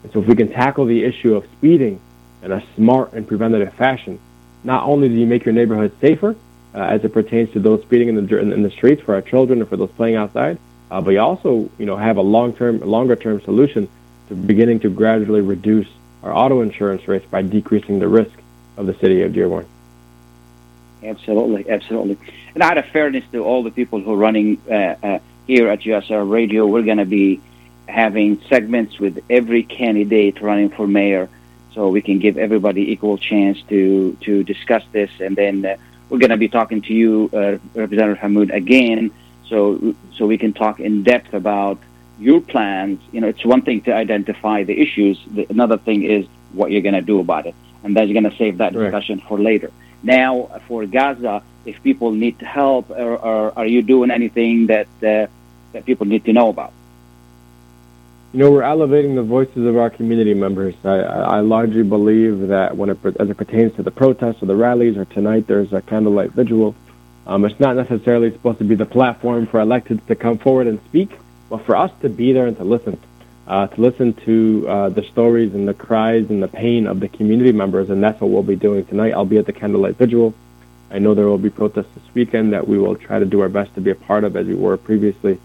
[0.04, 2.00] And so if we can tackle the issue of speeding
[2.42, 4.20] in a smart and preventative fashion,
[4.64, 6.36] not only do you make your neighborhood safer
[6.74, 9.60] uh, as it pertains to those speeding in the, in the streets for our children
[9.62, 10.58] and for those playing outside,
[10.92, 13.88] uh, but you also you know have a long-term, longer-term solution
[14.28, 15.88] to beginning to gradually reduce
[16.24, 18.38] our auto insurance rates by decreasing the risk
[18.78, 19.66] of the city of Dearborn.
[21.06, 22.18] Absolutely, absolutely.
[22.54, 25.82] And out of fairness to all the people who are running uh, uh, here at
[25.82, 27.42] USR Radio, we're going to be
[27.88, 31.30] having segments with every candidate running for mayor,
[31.74, 35.12] so we can give everybody equal chance to to discuss this.
[35.20, 35.78] And then uh,
[36.10, 39.12] we're going to be talking to you, uh, Representative Hammoud, again,
[39.48, 41.78] so so we can talk in depth about
[42.20, 43.00] your plans.
[43.12, 46.96] You know, it's one thing to identify the issues; another thing is what you're going
[46.96, 49.72] to do about it, and that's going to save that discussion for later.
[50.06, 55.26] Now, for Gaza, if people need help, or, or are you doing anything that uh,
[55.74, 56.74] that people need to know about?
[58.32, 60.76] You know, we're elevating the voices of our community members.
[60.84, 64.56] I, I largely believe that when it, as it pertains to the protests or the
[64.56, 66.76] rallies, or tonight there's a candlelight vigil,
[67.26, 70.80] um, it's not necessarily supposed to be the platform for electeds to come forward and
[70.86, 71.18] speak,
[71.50, 73.00] but for us to be there and to listen
[73.48, 77.08] uh, to listen to uh, the stories and the cries and the pain of the
[77.08, 79.14] community members, and that's what we'll be doing tonight.
[79.14, 80.34] I'll be at the candlelight vigil.
[80.90, 83.50] I know there will be protests this weekend that we will try to do our
[83.50, 85.40] best to be a part of as we were previously.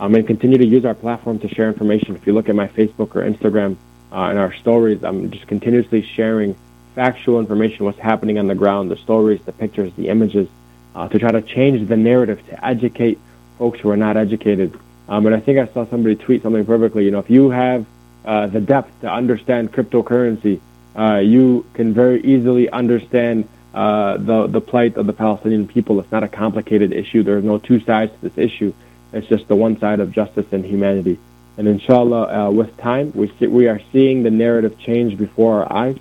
[0.00, 2.16] Um, and continue to use our platform to share information.
[2.16, 3.76] If you look at my Facebook or Instagram
[4.10, 6.56] uh, and our stories, I'm just continuously sharing
[6.94, 10.48] factual information, what's happening on the ground, the stories, the pictures, the images,
[10.94, 13.18] uh, to try to change the narrative, to educate
[13.58, 17.04] folks who are not educated um, and I think I saw somebody tweet something perfectly.
[17.04, 17.86] You know, if you have
[18.24, 20.60] uh, the depth to understand cryptocurrency,
[20.96, 25.98] uh, you can very easily understand uh, the the plight of the Palestinian people.
[26.00, 27.22] It's not a complicated issue.
[27.22, 28.72] There are no two sides to this issue.
[29.12, 31.18] It's just the one side of justice and humanity.
[31.56, 35.72] And inshallah, uh, with time, we see, we are seeing the narrative change before our
[35.72, 35.98] eyes.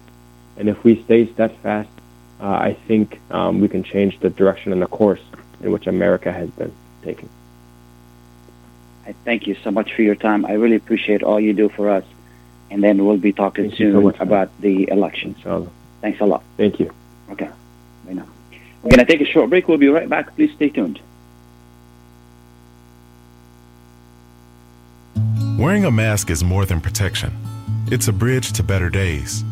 [0.57, 1.89] And if we stay steadfast,
[2.39, 5.21] uh, I think um, we can change the direction and the course
[5.61, 7.29] in which America has been taking.
[9.05, 10.45] I thank you so much for your time.
[10.45, 12.05] I really appreciate all you do for us.
[12.71, 15.37] And then we'll be talking thank soon so much, about the elections.
[15.37, 15.69] Inshallah.
[16.01, 16.43] Thanks a lot.
[16.57, 16.91] Thank you.
[17.29, 17.49] Okay.
[18.05, 18.27] Bye now.
[18.81, 19.67] We're going to take a short break.
[19.67, 20.35] We'll be right back.
[20.35, 20.99] Please stay tuned.
[25.57, 27.31] Wearing a mask is more than protection.
[27.87, 29.43] It's a bridge to better days,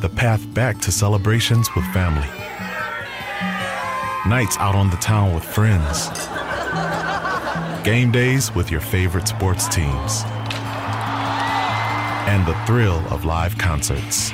[0.00, 2.28] the path back to celebrations with family.
[4.26, 6.08] nights out on the town with friends,
[7.84, 10.22] game days with your favorite sports teams,
[12.26, 14.30] and the thrill of live concerts.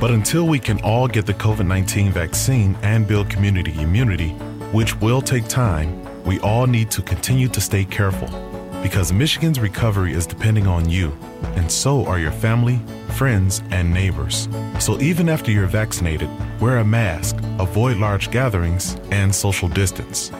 [0.00, 4.30] But until we can all get the COVID 19 vaccine and build community immunity,
[4.72, 8.47] which will take time, we all need to continue to stay careful
[8.82, 11.16] because Michigan's recovery is depending on you,
[11.56, 12.80] and so are your family,
[13.16, 14.48] friends, and neighbors.
[14.78, 16.28] So even after you're vaccinated,
[16.60, 20.30] wear a mask, avoid large gatherings, and social distance.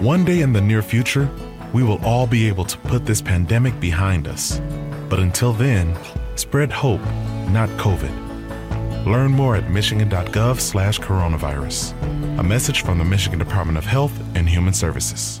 [0.00, 1.28] One day in the near future,
[1.72, 4.60] we will all be able to put this pandemic behind us.
[5.08, 5.96] But until then,
[6.36, 7.02] spread hope,
[7.50, 8.28] not COVID.
[9.06, 11.92] Learn more at michigan.gov slash coronavirus.
[12.38, 15.40] A message from the Michigan Department of Health and Human Services.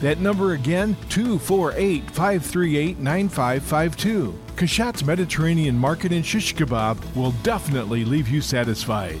[0.00, 4.38] That number again, 248 538 9552.
[4.56, 9.20] Kashat's Mediterranean Market in Shish Kebab will definitely leave you satisfied.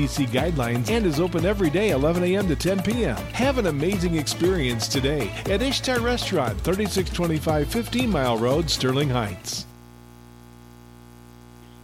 [0.01, 2.47] CDC guidelines and is open every day 11 a.m.
[2.47, 3.15] to 10 p.m.
[3.33, 9.65] Have an amazing experience today at Ishtar Restaurant, 3625 15 Mile Road, Sterling Heights.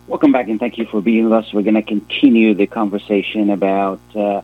[0.08, 1.54] Welcome back and thank you for being with us.
[1.54, 4.42] We're going to continue the conversation about uh,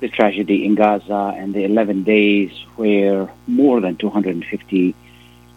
[0.00, 4.94] the tragedy in Gaza and the 11 days where more than 250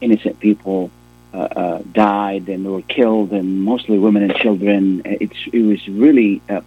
[0.01, 0.89] innocent people
[1.34, 5.03] uh, uh, died and were killed, and mostly women and children.
[5.05, 6.62] It's, it was really, uh,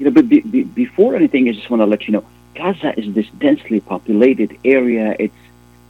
[0.00, 2.98] you know, but be, be, before anything, I just want to let you know Gaza
[2.98, 5.14] is this densely populated area.
[5.18, 5.34] It's,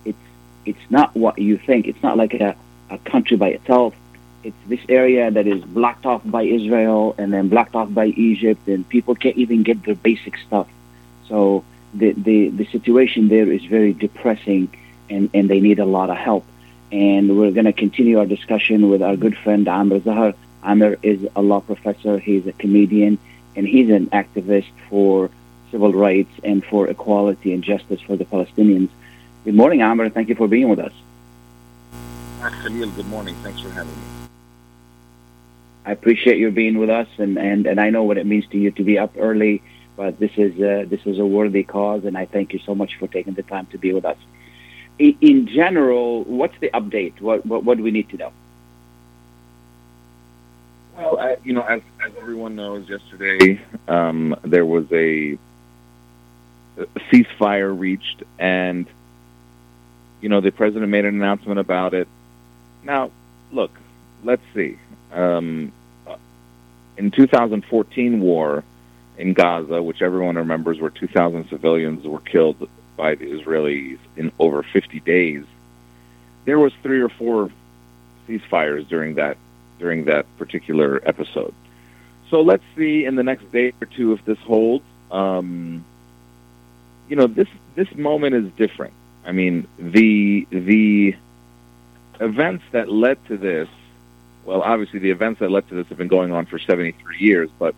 [0.05, 0.19] it's,
[0.67, 1.87] it's not what you think.
[1.87, 2.55] It's not like a,
[2.91, 3.95] a country by itself
[4.43, 8.67] it's this area that is blocked off by Israel and then blocked off by Egypt,
[8.69, 10.69] and people can't even get their basic stuff.
[11.29, 14.75] So the the, the situation there is very depressing,
[15.09, 16.45] and, and they need a lot of help.
[16.93, 20.35] And we're going to continue our discussion with our good friend Amer Zahr.
[20.65, 22.19] Amer is a law professor.
[22.19, 23.19] He's a comedian,
[23.57, 25.31] and he's an activist for
[25.71, 28.89] civil rights and for equality and justice for the Palestinians.
[29.45, 30.11] Good morning, Amer.
[30.11, 30.93] Thank you for being with us.
[32.41, 33.35] Khalil, good morning.
[33.43, 34.03] Thanks for having me.
[35.85, 38.59] I appreciate your being with us, and, and, and I know what it means to
[38.59, 39.63] you to be up early.
[39.97, 42.97] But this is uh, this is a worthy cause, and I thank you so much
[42.97, 44.17] for taking the time to be with us.
[44.99, 47.21] In, in general, what's the update?
[47.21, 48.33] What, what what do we need to know?
[51.01, 55.39] Well, I, you know, as as everyone knows, yesterday um, there was a,
[57.11, 58.87] ceasefire reached, and
[60.21, 62.07] you know the president made an announcement about it.
[62.85, 63.13] Now,
[63.51, 63.71] look,
[64.25, 64.79] let's see.
[65.11, 65.73] Um,
[66.99, 68.63] in 2014 war
[69.17, 74.63] in Gaza, which everyone remembers, where 2,000 civilians were killed by the Israelis in over
[74.63, 75.45] 50 days,
[76.45, 77.51] there was three or four
[78.29, 79.39] ceasefires during that
[79.81, 81.55] during that particular episode.
[82.31, 84.85] So let's see in the next day or two if this holds.
[85.11, 85.85] Um,
[87.09, 88.95] you know, this this moment is different.
[89.27, 91.17] I mean, the the
[92.21, 93.69] events that led to this.
[94.45, 97.51] Well, obviously, the events that led to this have been going on for 73 years,
[97.59, 97.75] but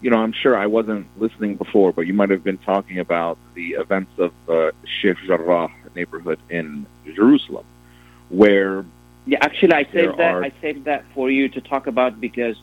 [0.00, 3.36] you know, I'm sure I wasn't listening before, but you might have been talking about
[3.54, 7.66] the events of uh, Sheikh Jarrah neighborhood in Jerusalem,
[8.30, 8.84] where
[9.26, 10.34] yeah, actually, I saved that.
[10.34, 12.56] are- I saved that for you to talk about because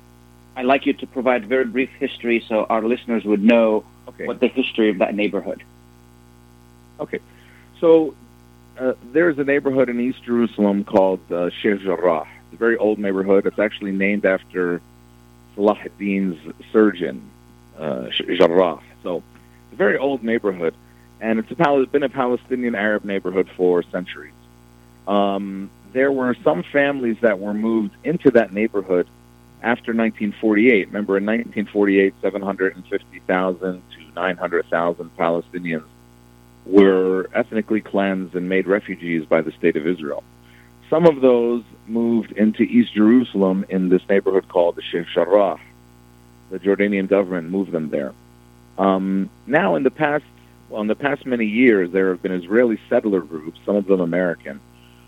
[0.55, 4.25] I'd like you to provide very brief history so our listeners would know Okay.
[4.25, 5.63] what the history of that neighborhood.
[6.99, 7.19] Okay,
[7.79, 8.15] so
[8.79, 12.25] uh, there's a neighborhood in East Jerusalem called uh, Sheikh Jarrah.
[12.45, 13.45] It's a very old neighborhood.
[13.45, 14.81] It's actually named after
[15.55, 16.37] Salah ad-Din's
[16.71, 17.29] surgeon,
[17.77, 18.79] uh, Jarrah.
[19.03, 20.73] So it's a very old neighborhood,
[21.21, 24.33] and it's a been a Palestinian Arab neighborhood for centuries.
[25.07, 29.07] Um, there were some families that were moved into that neighborhood
[29.63, 30.87] after 1948.
[30.87, 35.87] Remember, in 1948, 750,000 to 900,000 Palestinians
[36.67, 40.23] were ethnically cleansed and made refugees by the state of Israel.
[40.87, 45.59] Some of those moved into East Jerusalem in this neighborhood called the Sheikh Jarrah.
[46.51, 48.13] The Jordanian government moved them there.
[48.77, 50.25] Um, now, in the past,
[50.69, 53.99] well, in the past many years, there have been Israeli settler groups, some of them
[53.99, 54.61] American,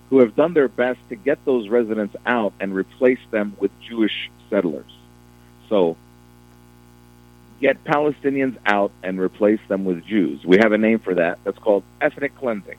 [0.09, 4.29] who have done their best to get those residents out and replace them with Jewish
[4.49, 4.91] settlers.
[5.69, 5.97] So,
[7.61, 10.43] get Palestinians out and replace them with Jews.
[10.45, 11.39] We have a name for that.
[11.43, 12.77] That's called ethnic cleansing.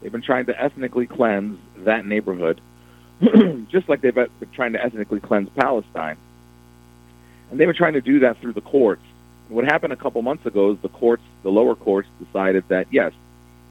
[0.00, 2.60] They've been trying to ethnically cleanse that neighborhood,
[3.68, 6.16] just like they've been trying to ethnically cleanse Palestine.
[7.50, 9.02] And they were trying to do that through the courts.
[9.48, 13.12] What happened a couple months ago is the courts, the lower courts, decided that yes,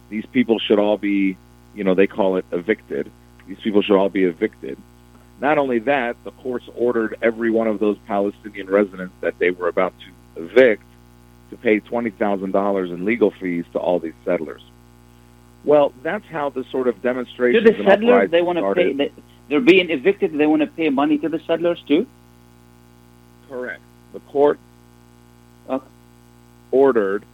[0.09, 1.37] these people should all be,
[1.75, 3.11] you know, they call it evicted.
[3.47, 4.77] These people should all be evicted.
[5.41, 9.67] Not only that, the courts ordered every one of those Palestinian residents that they were
[9.69, 9.93] about
[10.35, 10.83] to evict
[11.49, 14.61] to pay twenty thousand dollars in legal fees to all these settlers.
[15.65, 18.93] Well, that's how the sort of To demonstrations the settlers, they want to pay.
[18.93, 19.11] started.
[19.49, 20.37] They're being evicted.
[20.37, 22.05] They want to pay money to the settlers too.
[23.47, 23.81] Correct.
[24.13, 24.59] The court
[25.69, 25.85] Okay.
[26.71, 27.25] ordered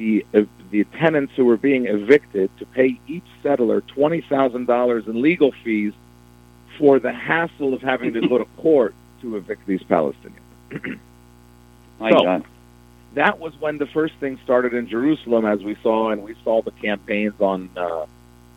[0.00, 5.06] the uh, the tenants who were being evicted to pay each settler twenty thousand dollars
[5.06, 5.92] in legal fees
[6.78, 10.98] for the hassle of having to go to court to evict these Palestinians.
[12.00, 12.44] My So- God.
[13.14, 16.62] that was when the first thing started in Jerusalem, as we saw, and we saw
[16.62, 18.06] the campaigns on uh,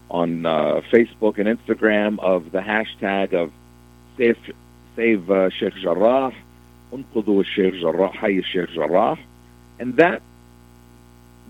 [0.10, 3.52] on uh, Facebook and Instagram of the hashtag of
[4.18, 4.38] save
[4.96, 6.32] save uh, Sheikh Jarrah,
[6.94, 9.18] unqudhu Sheikh Jarrah, hayy Sheikh Jarrah,
[9.80, 10.22] and that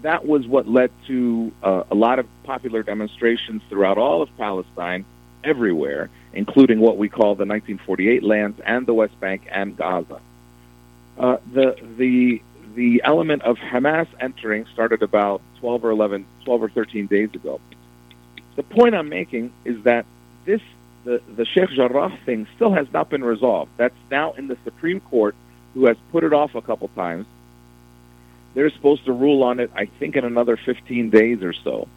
[0.03, 5.05] that was what led to uh, a lot of popular demonstrations throughout all of Palestine,
[5.43, 10.21] everywhere, including what we call the 1948 lands and the West Bank and Gaza.
[11.17, 12.41] Uh, the the
[12.75, 17.61] the element of Hamas entering started about 12 or 11, 12 or 13 days ago.
[18.55, 20.05] The point I'm making is that
[20.45, 20.61] this
[21.05, 23.71] the the Sheikh Jarrah thing still has not been resolved.
[23.77, 25.35] That's now in the Supreme Court,
[25.73, 27.25] who has put it off a couple times.
[28.53, 31.87] They're supposed to rule on it, I think, in another 15 days or so.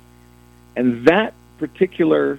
[0.74, 2.38] And that particular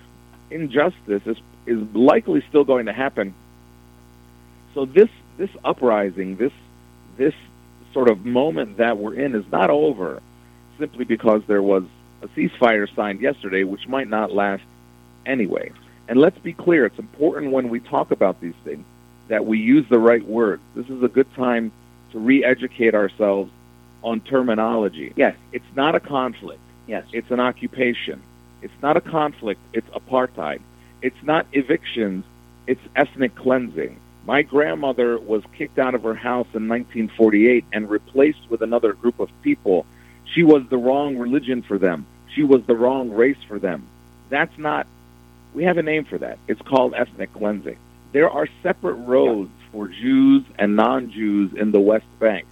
[0.49, 3.35] injustice is is likely still going to happen.
[4.73, 6.53] So this this uprising, this
[7.17, 7.33] this
[7.93, 10.21] sort of moment that we're in is not over
[10.79, 11.83] simply because there was
[12.21, 14.63] a ceasefire signed yesterday, which might not last
[15.25, 15.71] anyway.
[16.07, 18.85] And let's be clear, it's important when we talk about these things
[19.27, 20.61] that we use the right words.
[20.75, 21.71] This is a good time
[22.11, 23.51] to re-educate ourselves
[24.03, 25.13] on terminology.
[25.15, 25.35] Yes.
[25.51, 26.61] It's not a conflict.
[26.87, 27.05] Yes.
[27.11, 28.21] It's an occupation.
[28.61, 29.61] It's not a conflict.
[29.73, 30.61] It's apartheid.
[31.01, 32.25] It's not evictions.
[32.65, 33.99] It's ethnic cleansing.
[34.25, 39.19] My grandmother was kicked out of her house in 1948 and replaced with another group
[39.19, 39.85] of people.
[40.25, 42.05] She was the wrong religion for them.
[42.33, 43.87] She was the wrong race for them.
[44.29, 44.85] That's not,
[45.53, 46.39] we have a name for that.
[46.47, 47.77] It's called ethnic cleansing.
[48.11, 52.45] There are separate roads for Jews and non Jews in the West Bank.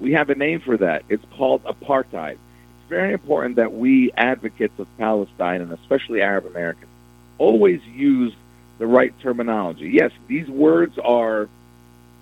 [0.00, 1.04] We have a name for that.
[1.08, 2.32] It's called apartheid.
[2.32, 6.90] It's very important that we advocates of Palestine, and especially Arab Americans,
[7.38, 8.32] always use
[8.78, 9.90] the right terminology.
[9.92, 11.48] Yes, these words are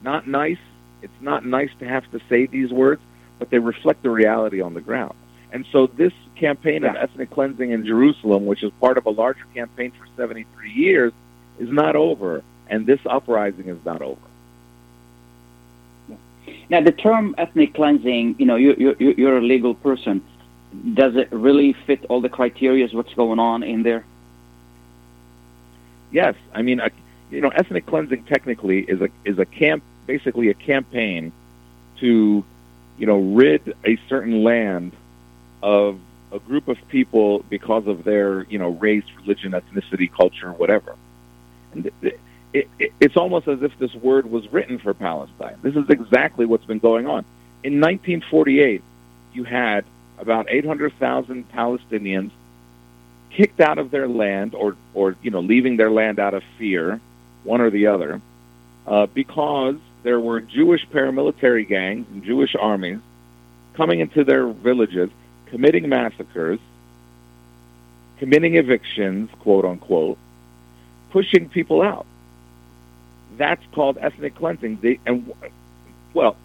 [0.03, 0.59] not nice.
[1.03, 3.03] It's not nice to have to say these words,
[3.39, 5.15] but they reflect the reality on the ground.
[5.53, 9.45] And so this campaign of ethnic cleansing in Jerusalem, which is part of a larger
[9.55, 11.13] campaign for 73 years,
[11.59, 14.21] is not over, and this uprising is not over.
[16.69, 20.25] Now, the term ethnic cleansing, you know, you, you, you're a legal person.
[20.95, 22.89] Does it really fit all the criteria?
[22.89, 24.05] What's going on in there?
[26.11, 26.89] Yes, I mean, uh,
[27.31, 31.33] you know, ethnic cleansing technically is a is a camp, basically a campaign
[32.01, 32.45] to,
[32.99, 34.93] you know, rid a certain land
[35.63, 35.99] of
[36.33, 40.97] a group of people because of their, you know, race, religion, ethnicity, culture, whatever.
[41.73, 42.21] And it,
[42.53, 45.59] it, it, it's almost as if this word was written for Palestine.
[45.63, 47.25] This is exactly what's been going on.
[47.63, 48.83] In 1948,
[49.33, 49.85] you had
[50.19, 52.31] about 800,000 Palestinians
[53.31, 57.01] kicked out of their land or, or you know, leaving their land out of fear,
[57.45, 58.21] one or the other,
[58.87, 63.01] uh, because there were Jewish paramilitary gangs and Jewish armies
[63.75, 65.11] coming into their villages,
[65.47, 66.59] committing massacres,
[68.19, 70.19] committing evictions, quote unquote,
[71.11, 72.07] pushing people out.
[73.37, 74.79] That's called ethnic cleansing.
[74.83, 75.33] They, and
[76.15, 76.37] well,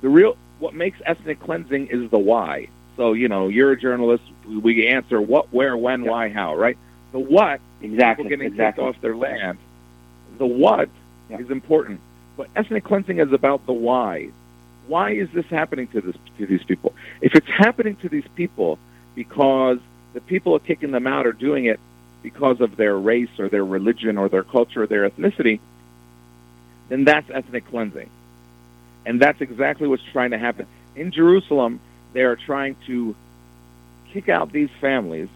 [0.00, 2.68] the real what makes ethnic cleansing is the why.
[2.96, 4.22] So you know, you're a journalist.
[4.46, 6.10] We answer what, where, when, Yeah.
[6.10, 6.78] why, how, right?
[7.12, 8.24] The what Exactly.
[8.24, 8.84] people getting exactly.
[8.84, 9.58] kicked off their land.
[10.38, 10.88] The what
[11.30, 11.38] Yeah.
[11.38, 12.00] is important,
[12.36, 14.30] but ethnic cleansing is about the why.
[14.86, 16.94] Why is this happening to this to these people?
[17.20, 18.78] If it's happening to these people
[19.16, 19.78] because
[20.14, 21.80] the people are kicking them out are doing it
[22.22, 25.58] because of their race or their religion or their culture or their ethnicity,
[26.88, 28.10] then that's ethnic cleansing.
[29.04, 30.66] And that's exactly what's trying to happen.
[30.94, 31.80] In Jerusalem,
[32.12, 33.14] they are trying to
[34.12, 35.28] kick out these families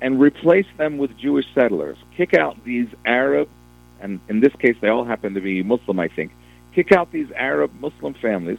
[0.00, 1.98] and replace them with Jewish settlers.
[2.16, 3.48] Kick out these Arab,
[4.00, 6.32] and in this case, they all happen to be Muslim, I think.
[6.74, 8.58] Kick out these Arab Muslim families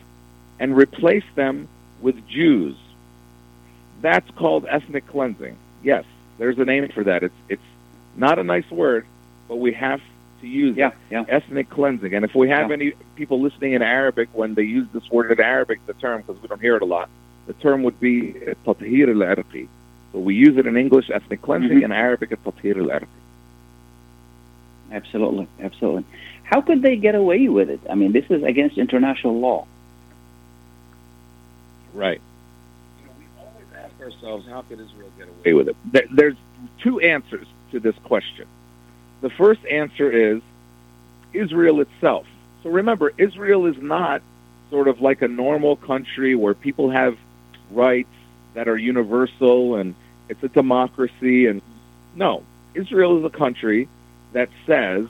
[0.60, 1.68] and replace them
[2.02, 2.76] with Jews.
[4.02, 5.58] That's called ethnic cleansing.
[5.84, 6.06] Yes,
[6.38, 7.24] there's a name for that.
[7.24, 7.62] It's it's
[8.16, 9.06] not a nice word,
[9.48, 10.02] but we have
[10.42, 10.94] to use Yeah, it.
[11.12, 11.26] yeah.
[11.28, 12.14] Ethnic cleansing.
[12.14, 12.74] And if we have Yeah.
[12.76, 16.42] any people listening in Arabic when they use this word in Arabic, the term because
[16.42, 17.10] we don't hear it a lot,
[17.48, 18.34] the term would be
[18.66, 19.68] tathir al-arqi.
[20.12, 21.84] So we use it in English, ethnic cleansing, Mhm.
[21.84, 23.08] in Arabic, it's tathir al-arqi.
[24.92, 26.04] Absolutely, absolutely.
[26.44, 27.80] How could they get away with it?
[27.90, 29.68] I mean, this is against international law.
[31.94, 32.20] Right.
[33.00, 35.76] You know, we always ask ourselves, how could Israel get away with it?
[36.12, 36.36] There's
[36.80, 38.48] two answers to this question.
[39.22, 40.42] The first answer is
[41.34, 42.26] Israel itself.
[42.64, 44.22] So remember, Israel is not
[44.70, 47.18] sort of like a normal country where people have
[47.72, 48.10] rights
[48.54, 49.96] that are universal and
[50.30, 51.48] it's a democracy.
[51.48, 51.62] And
[52.16, 52.44] no,
[52.74, 53.88] Israel is a country
[54.34, 55.08] that says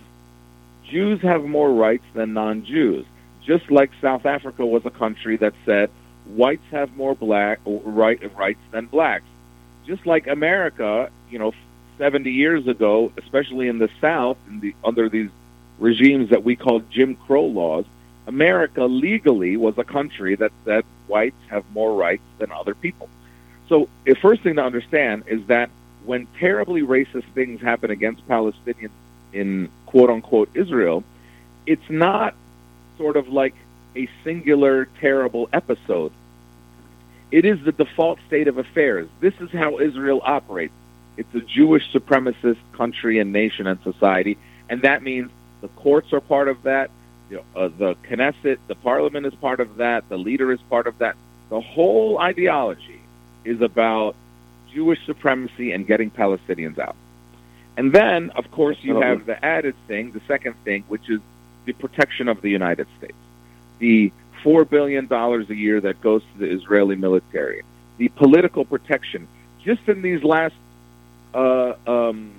[0.90, 3.06] Jews have more rights than non-Jews.
[3.46, 5.90] Just like South Africa was a country that said
[6.26, 9.26] whites have more black right, rights than blacks.
[9.86, 11.54] Just like America, you know,
[12.00, 15.30] 70 years ago, especially in the South, in the, under these
[15.78, 17.86] regimes that we call Jim Crow laws,
[18.26, 23.10] America legally was a country that said whites have more rights than other people.
[23.68, 25.70] So the first thing to understand is that
[26.06, 28.90] when terribly racist things happen against Palestinians
[29.34, 31.04] in quote unquote Israel,
[31.68, 32.34] it's not
[32.98, 33.54] sort of like
[33.96, 36.12] a singular terrible episode.
[37.32, 39.08] It is the default state of affairs.
[39.20, 40.74] This is how Israel operates.
[41.20, 44.38] It's a Jewish supremacist country and nation and society,
[44.70, 46.92] and that means the courts are part of that.
[47.30, 50.08] The, uh, the Knesset, the parliament is part of that.
[50.08, 51.18] The leader is part of that.
[51.50, 53.02] The whole ideology
[53.44, 54.16] is about
[54.74, 56.96] Jewish supremacy and getting Palestinians out.
[57.76, 61.20] And then, of course, you have the added thing, the second thing, which is
[61.66, 63.18] the protection of the United States.
[63.80, 67.64] The $4 billion a year that goes to the Israeli military.
[67.98, 69.28] The political protection.
[69.66, 70.56] Just in these last
[71.34, 72.32] uh, um,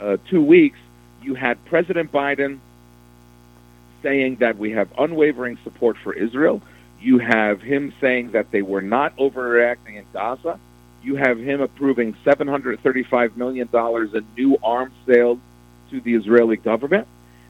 [0.00, 0.78] uh, two weeks,
[1.22, 2.58] you had President Biden
[4.02, 6.62] saying that we have unwavering support for Israel.
[7.00, 10.58] You have him saying that they were not overreacting in Gaza.
[11.02, 15.38] You have him approving $735 million in new arms sales
[15.90, 17.06] to the Israeli government.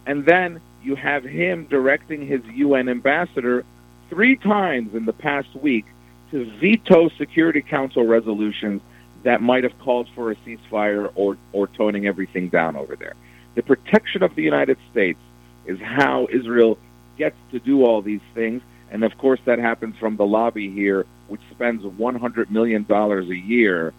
[0.06, 3.64] And then you have him directing his UN ambassador
[4.08, 5.86] three times in the past week
[6.30, 8.82] to veto Security Council resolutions
[9.24, 13.14] that might have called for a ceasefire or, or toning everything down over there.
[13.54, 15.18] The protection of the United States
[15.66, 16.78] is how Israel
[17.16, 18.62] gets to do all these things.
[18.90, 23.92] And of course, that happens from the lobby here, which spends $100 million a year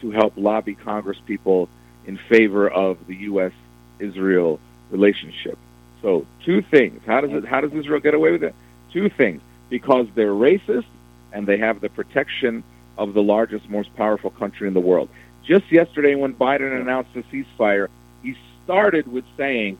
[0.00, 1.68] to help lobby Congress people
[2.06, 3.52] in favor of the U.S.
[3.98, 4.60] Israel
[4.90, 5.58] relationship.
[6.02, 7.00] So, two things.
[7.06, 8.54] How does it, how does Israel get away with it?
[8.92, 9.40] Two things.
[9.70, 10.84] Because they're racist
[11.32, 12.62] and they have the protection
[12.98, 15.08] of the largest, most powerful country in the world.
[15.44, 17.88] Just yesterday, when Biden announced a ceasefire,
[18.22, 19.78] he started with saying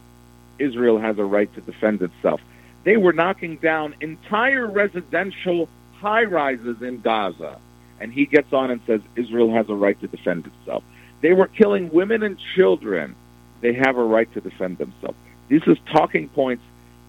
[0.58, 2.40] Israel has a right to defend itself.
[2.84, 7.58] They were knocking down entire residential high rises in Gaza.
[8.00, 10.84] And he gets on and says Israel has a right to defend itself.
[11.22, 13.14] They were killing women and children.
[13.62, 15.16] They have a right to defend themselves.
[15.48, 16.62] This is talking points.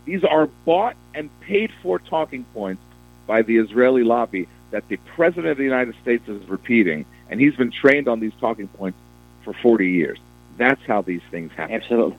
[0.06, 2.82] These are bought and paid for talking points
[3.28, 7.56] by the Israeli lobby that the President of the United States is repeating, and he's
[7.56, 9.00] been trained on these talking points
[9.46, 10.20] for 40 years.
[10.58, 11.76] That's how these things happen.
[11.76, 12.18] Absolutely.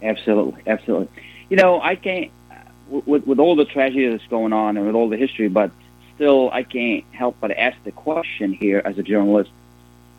[0.00, 0.62] Absolutely.
[0.64, 1.08] Absolutely.
[1.50, 2.30] You know, I can't,
[2.88, 5.72] with, with all the tragedy that's going on and with all the history, but
[6.14, 9.50] still, I can't help but ask the question here as a journalist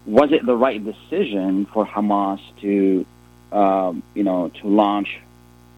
[0.06, 3.06] was it the right decision for Hamas to,
[3.54, 5.22] um, you know, to launch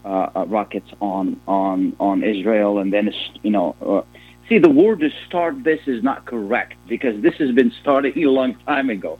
[0.03, 4.01] uh, uh, rockets on on on Israel and then, you know, uh,
[4.51, 8.25] see the word to start this is not correct because this has been started a
[8.25, 9.17] long time ago,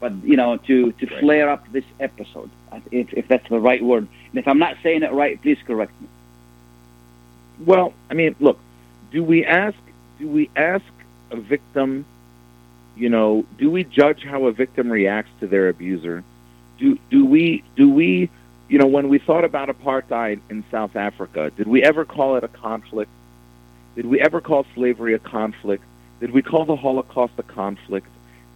[0.00, 1.20] but you know, to to right.
[1.20, 2.50] flare up this episode,
[2.90, 5.92] if if that's the right word, and if I'm not saying it right, please correct
[6.00, 6.08] me.
[7.64, 8.58] Well, I mean, look,
[9.12, 9.78] do we ask
[10.18, 10.84] do we ask
[11.30, 12.04] a victim
[12.94, 16.24] you know, do we judge how a victim reacts to their abuser?
[16.78, 18.30] Do do we do we
[18.68, 22.44] you know, when we thought about apartheid in South Africa, did we ever call it
[22.44, 23.10] a conflict?
[23.94, 25.84] Did we ever call slavery a conflict?
[26.20, 28.06] Did we call the Holocaust a conflict?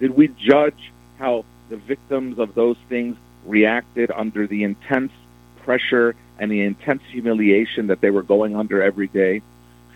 [0.01, 5.13] Did we judge how the victims of those things reacted under the intense
[5.63, 9.43] pressure and the intense humiliation that they were going under every day?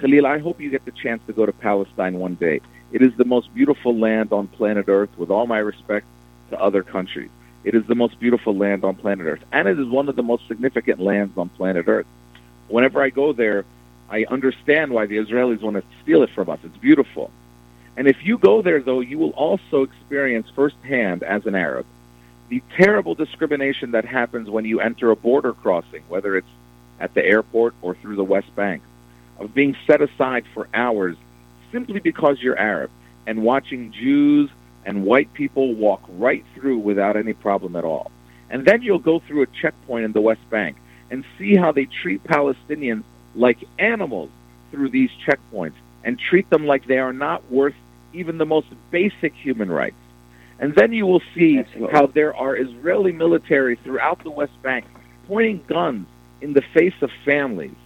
[0.00, 2.60] Khalil, I hope you get the chance to go to Palestine one day.
[2.92, 6.06] It is the most beautiful land on planet Earth, with all my respect
[6.50, 7.30] to other countries.
[7.64, 10.22] It is the most beautiful land on planet Earth, and it is one of the
[10.22, 12.06] most significant lands on planet Earth.
[12.68, 13.64] Whenever I go there,
[14.10, 16.58] I understand why the Israelis want to steal it from us.
[16.64, 17.30] It's beautiful.
[17.96, 21.86] And if you go there, though, you will also experience firsthand, as an Arab,
[22.48, 26.48] the terrible discrimination that happens when you enter a border crossing, whether it's
[26.98, 28.82] at the airport or through the West Bank,
[29.38, 31.16] of being set aside for hours
[31.70, 32.90] simply because you're Arab
[33.26, 34.50] and watching Jews
[34.84, 38.10] and white people walk right through without any problem at all.
[38.50, 40.76] And then you'll go through a checkpoint in the West Bank
[41.10, 43.04] and see how they treat Palestinians
[43.34, 44.30] like animals
[44.70, 45.74] through these checkpoints
[46.04, 47.74] and treat them like they are not worth
[48.12, 49.96] even the most basic human rights.
[50.58, 51.92] And then you will see Absolutely.
[51.92, 54.84] how there are Israeli military throughout the West Bank
[55.26, 56.06] pointing guns
[56.40, 57.76] in the face of families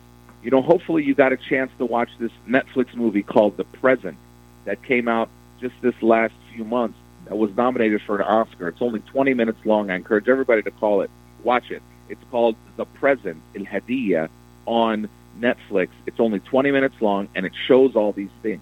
[0.44, 4.18] you know, hopefully you got a chance to watch this Netflix movie called The Present
[4.66, 8.68] that came out just this last few months that was nominated for an Oscar.
[8.68, 9.90] It's only 20 minutes long.
[9.90, 11.10] I encourage everybody to call it,
[11.42, 11.82] watch it.
[12.10, 14.28] It's called The Present, El Hadiya,
[14.66, 15.88] on Netflix.
[16.06, 18.60] It's only 20 minutes long, and it shows all these things.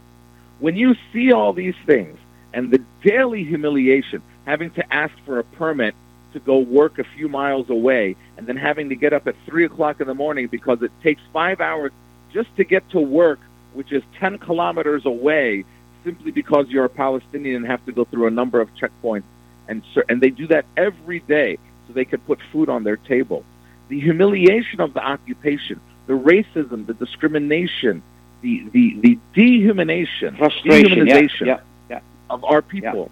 [0.58, 2.18] When you see all these things
[2.52, 5.94] and the daily humiliation, having to ask for a permit
[6.32, 9.64] to go work a few miles away and then having to get up at 3
[9.64, 11.92] o'clock in the morning because it takes five hours
[12.32, 13.40] just to get to work,
[13.74, 15.64] which is 10 kilometers away,
[16.04, 19.24] simply because you're a Palestinian and have to go through a number of checkpoints.
[19.68, 23.44] And, and they do that every day so they can put food on their table.
[23.88, 28.02] The humiliation of the occupation, the racism, the discrimination,
[28.40, 33.10] the, the, the dehumanization, dehumanization yeah, yeah, of our people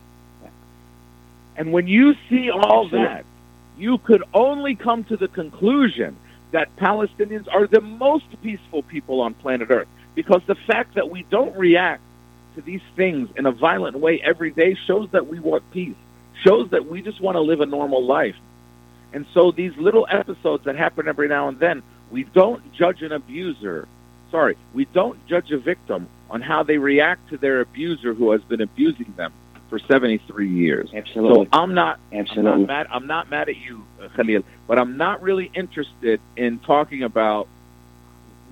[1.60, 3.26] and when you see all that,
[3.76, 6.16] you could only come to the conclusion
[6.52, 9.86] that Palestinians are the most peaceful people on planet Earth.
[10.14, 12.02] Because the fact that we don't react
[12.54, 15.96] to these things in a violent way every day shows that we want peace,
[16.42, 18.36] shows that we just want to live a normal life.
[19.12, 23.12] And so these little episodes that happen every now and then, we don't judge an
[23.12, 23.88] abuser.
[24.30, 28.40] Sorry, we don't judge a victim on how they react to their abuser who has
[28.42, 29.32] been abusing them
[29.68, 30.90] for 73 years.
[30.94, 31.44] Absolutely.
[31.46, 32.50] So I'm not, Absolutely.
[32.50, 32.86] I'm not mad.
[32.90, 37.48] I'm not mad at you, uh, Khalil, but I'm not really interested in talking about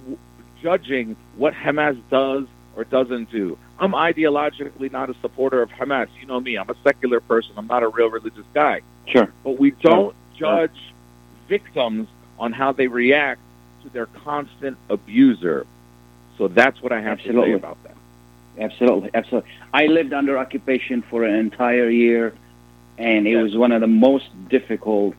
[0.02, 0.18] w-
[0.62, 2.44] judging what Hamas does
[2.76, 3.58] or doesn't do.
[3.80, 6.08] I'm ideologically not a supporter of Hamas.
[6.20, 6.56] You know me.
[6.56, 7.52] I'm a secular person.
[7.56, 8.82] I'm not a real religious guy.
[9.06, 9.32] Sure.
[9.44, 10.66] But we don't sure.
[10.66, 10.94] judge
[11.48, 13.40] victims on how they react
[13.82, 15.66] to their constant abuser.
[16.36, 17.52] So that's what I have Absolutely.
[17.52, 17.96] to say about that.
[18.58, 19.50] Absolutely, absolutely.
[19.72, 22.34] I lived under occupation for an entire year,
[22.96, 25.14] and it was one of the most difficult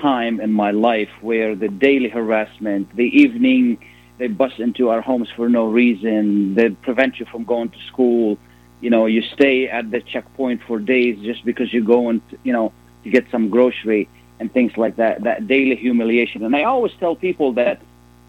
[0.00, 3.78] time in my life where the daily harassment, the evening
[4.18, 8.38] they bust into our homes for no reason, they prevent you from going to school.
[8.82, 12.52] You know, you stay at the checkpoint for days just because you're going, to, you
[12.52, 12.72] know,
[13.04, 14.10] to get some grocery
[14.40, 15.22] and things like that.
[15.22, 16.44] That daily humiliation.
[16.44, 17.80] And I always tell people that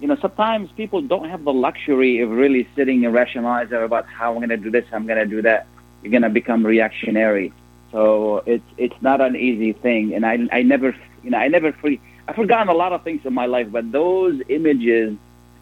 [0.02, 4.32] you know, sometimes people don't have the luxury of really sitting and rationalizing about how
[4.32, 5.68] I'm going to do this, I'm going to do that.
[6.02, 7.54] You're going to become reactionary.
[7.92, 11.74] So it's it's not an easy thing, and I I never you know I never
[11.74, 15.18] free I've forgotten a lot of things in my life, but those images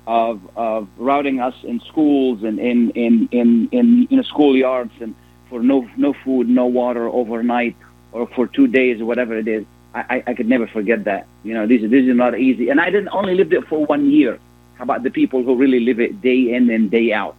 [0.08, 5.16] of of routing us in schools and in in in in know schoolyards and
[5.50, 7.76] for no no food, no water overnight,
[8.12, 11.28] or for two days or whatever it is, I, I could never forget that.
[11.44, 12.70] You know, this, is this is not easy.
[12.70, 14.40] And I didn't only live it for one year.
[14.76, 17.36] How about the people who really live it day in and day out?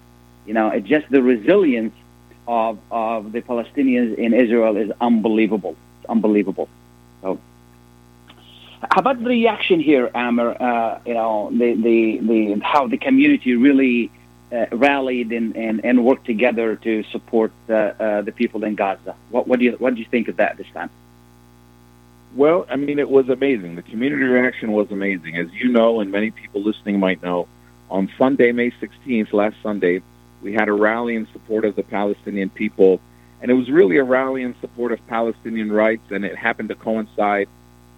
[0.46, 1.94] You know, it's just the resilience
[2.48, 5.76] of, of the Palestinians in Israel is unbelievable.
[6.00, 6.68] It's unbelievable.
[7.22, 7.38] So,
[8.80, 10.56] how about the reaction here, Amer?
[10.60, 14.10] Uh, you know, the, the, the, how the community really
[14.52, 19.14] uh, rallied and, and, and worked together to support uh, uh, the people in Gaza.
[19.30, 20.90] What, what, do you, what do you think of that this time?
[22.34, 23.74] Well, I mean, it was amazing.
[23.74, 25.36] The community reaction was amazing.
[25.36, 27.48] As you know, and many people listening might know,
[27.90, 30.00] on Sunday, May 16th, last Sunday,
[30.40, 33.00] we had a rally in support of the Palestinian people.
[33.42, 36.76] And it was really a rally in support of Palestinian rights, and it happened to
[36.76, 37.48] coincide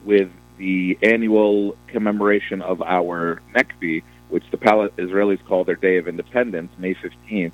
[0.05, 6.73] with the annual commemoration of our Nakba, which the Israelis call their Day of Independence,
[6.79, 7.53] May 15th,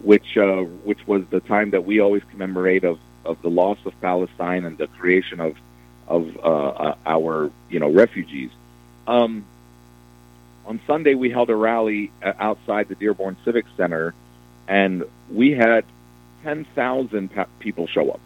[0.00, 4.00] which uh, which was the time that we always commemorate of, of the loss of
[4.00, 5.56] Palestine and the creation of
[6.08, 8.50] of uh, uh, our you know refugees.
[9.06, 9.44] Um,
[10.64, 14.14] on Sunday, we held a rally uh, outside the Dearborn Civic Center,
[14.66, 15.84] and we had
[16.42, 17.30] 10,000
[17.60, 18.20] people show up.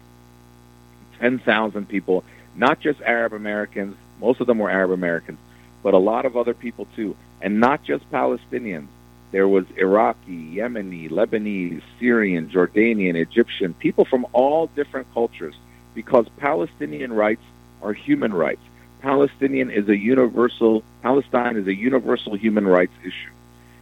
[1.19, 2.23] 10,000 people,
[2.55, 5.37] not just Arab Americans, most of them were Arab Americans,
[5.83, 7.15] but a lot of other people too.
[7.41, 8.87] And not just Palestinians.
[9.31, 15.55] There was Iraqi, Yemeni, Lebanese, Syrian, Jordanian, Egyptian, people from all different cultures,
[15.95, 17.41] because Palestinian rights
[17.81, 18.61] are human rights.
[19.01, 23.31] Palestinian is a universal, Palestine is a universal human rights issue.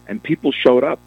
[0.08, 0.98] And people showed up.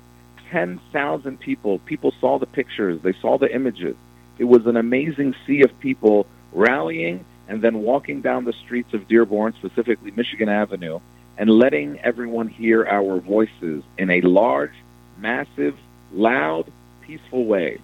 [0.53, 1.79] 10,000 people.
[1.79, 3.01] People saw the pictures.
[3.01, 3.95] They saw the images.
[4.37, 9.07] It was an amazing sea of people rallying and then walking down the streets of
[9.07, 10.99] Dearborn, specifically Michigan Avenue,
[11.39, 14.73] and letting everyone hear our voices in a large,
[15.17, 15.75] massive,
[16.11, 16.71] loud,
[17.01, 17.79] peaceful way.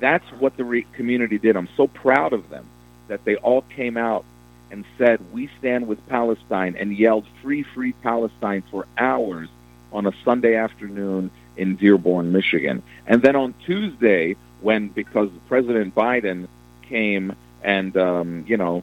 [0.00, 1.54] That's what the re- community did.
[1.54, 2.66] I'm so proud of them
[3.08, 4.24] that they all came out
[4.70, 9.48] and said, We stand with Palestine, and yelled, Free, free Palestine for hours
[9.92, 12.82] on a Sunday afternoon in Dearborn, Michigan.
[13.06, 16.48] And then on Tuesday, when because President Biden
[16.82, 18.82] came and, um, you know,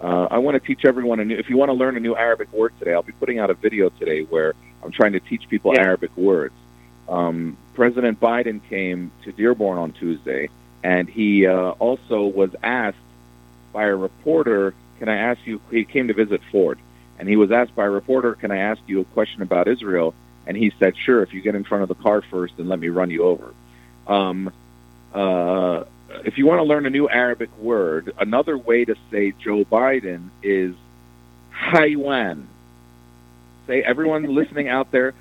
[0.00, 1.36] uh, I want to teach everyone a new.
[1.36, 3.54] If you want to learn a new Arabic word today, I'll be putting out a
[3.54, 4.52] video today where
[4.82, 5.82] I'm trying to teach people Yeah.
[5.82, 6.54] Arabic words.
[7.08, 10.48] Um, President Biden came to Dearborn on Tuesday,
[10.82, 12.98] and he uh, also was asked
[13.72, 16.78] by a reporter, "Can I ask you?" He came to visit Ford,
[17.18, 20.14] and he was asked by a reporter, "Can I ask you a question about Israel?"
[20.46, 22.78] And he said, "Sure, if you get in front of the car first, and let
[22.78, 23.52] me run you over."
[24.06, 24.52] Um,
[25.12, 25.82] uh,
[26.24, 30.28] if you want to learn a new Arabic word, another way to say Joe Biden
[30.42, 30.74] is
[31.52, 32.46] haywan.
[33.66, 35.14] Say, everyone listening out there,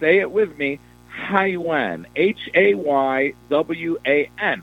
[0.00, 0.78] say it with me.
[1.28, 2.06] Haywan.
[2.16, 4.62] H A Y W A N.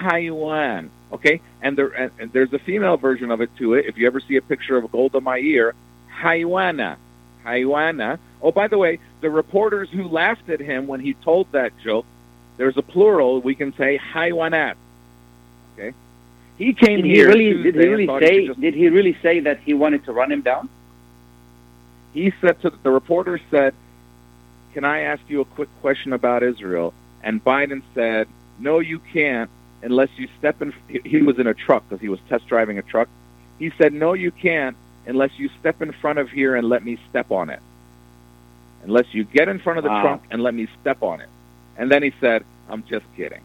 [0.00, 0.88] Haywan.
[1.12, 1.40] Okay?
[1.60, 3.86] And, there, and, there's a female version of it to it.
[3.86, 5.74] If you ever see a picture of Golda Meir,
[6.20, 6.96] Haywana.
[7.44, 8.18] Haywana.
[8.40, 12.06] Oh, by the way, the reporters who laughed at him when he told that joke,
[12.56, 13.40] there's a plural.
[13.40, 14.74] We can say Haywanat.
[15.74, 15.94] Okay?
[16.56, 17.62] He came Did he here really?
[17.62, 18.46] Did he really thought he say?
[18.46, 20.68] just Did he really say that he wanted to run him down?
[22.12, 23.74] he said to the reporter said,
[24.74, 26.92] "Can I ask you a quick question about Israel?"
[27.22, 29.50] And Biden said, "No, you can't
[29.82, 30.72] unless you step in."
[31.04, 33.08] He was in a truck because he was test driving a truck.
[33.58, 34.76] He said, "No, you can't
[35.06, 37.60] unless you step in front of here and let me step on it.
[38.84, 40.02] Unless you get in front of the Wow.
[40.02, 41.28] trunk and let me step on it."
[41.76, 43.40] And then he said, "I'm just kidding."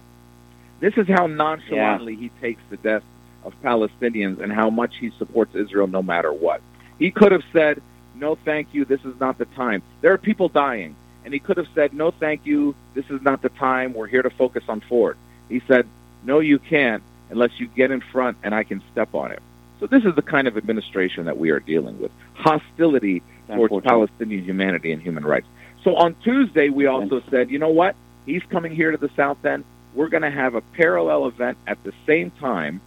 [0.79, 3.03] This is how nonchalantly he takes the death
[3.43, 6.61] of Palestinians and how much he supports Israel no matter what.
[6.99, 7.81] He could have said,
[8.15, 9.81] no, thank you, this is not the time.
[10.01, 10.95] There are people dying.
[11.23, 14.21] And he could have said, no, thank you, this is not the time, we're here
[14.21, 15.17] to focus on Ford.
[15.49, 15.87] He said,
[16.27, 19.41] no, you can't unless you get in front and I can step on it.
[19.79, 22.11] So this is the kind of administration that we are dealing with.
[22.33, 25.47] Hostility towards Palestinian humanity and human rights.
[25.83, 27.95] So on Tuesday, we also said, you know what?
[28.25, 29.63] He's coming here to the South End.
[29.93, 32.81] We're going to have a parallel event at the same time,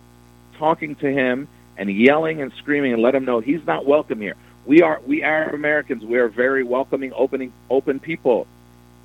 [0.58, 4.34] talking to him and yelling and screaming and let him know he's not welcome here.
[4.66, 6.04] We are we Arab Americans.
[6.04, 8.46] We are very welcoming, opening, open people.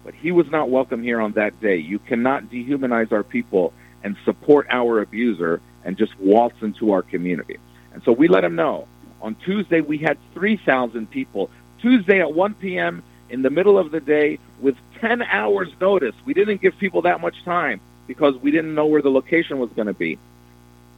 [0.04, 1.78] But he was not welcome here on that day.
[1.78, 3.74] You cannot dehumanize our people
[4.04, 7.58] and support our abuser and just waltz into our community.
[7.94, 8.88] And so we let them know.
[9.22, 11.50] On Tuesday, we had 3,000 people.
[11.82, 13.04] Tuesday at 1 p.m.
[13.30, 16.16] in the middle of the day with 10 hours notice.
[16.26, 19.70] We didn't give people that much time because we didn't know where the location was
[19.72, 20.20] going to be.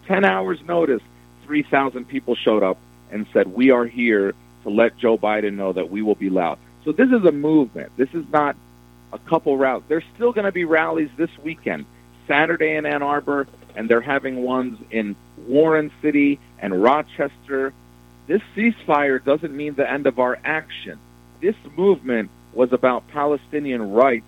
[0.07, 1.01] 10 hours notice,
[1.45, 2.77] 3,000 people showed up
[3.11, 4.33] and said, we are here
[4.63, 6.59] to let Joe Biden know that we will be loud.
[6.83, 7.91] So this is a movement.
[7.97, 8.55] This is not
[9.13, 9.83] a couple rallies.
[9.87, 11.85] There's still going to be rallies this weekend.
[12.28, 15.15] Saturday in Ann Arbor, and they're having ones in
[15.47, 17.73] Warren City and Rochester.
[18.28, 20.99] This ceasefire doesn't mean the end of our action.
[21.41, 24.25] This movement was about Palestinian rights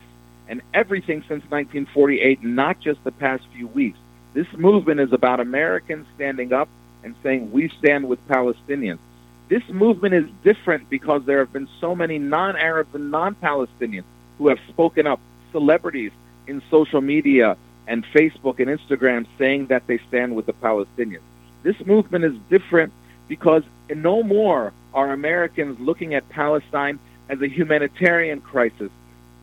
[0.48, 3.98] and everything since 1948, not just the past few weeks.
[4.34, 6.70] This movement is about Americans standing up
[7.04, 9.00] and saying, we stand with Palestinians.
[9.48, 14.04] This movement is different because there have been so many non Arabs and non Palestinians
[14.38, 15.20] who have spoken up,
[15.52, 16.12] celebrities
[16.48, 17.58] in social media
[17.90, 21.22] and Facebook and Instagram saying that they stand with the Palestinians.
[21.64, 22.94] This movement is different
[23.28, 23.64] because
[23.94, 28.92] no more are Americans looking at Palestine as a humanitarian crisis,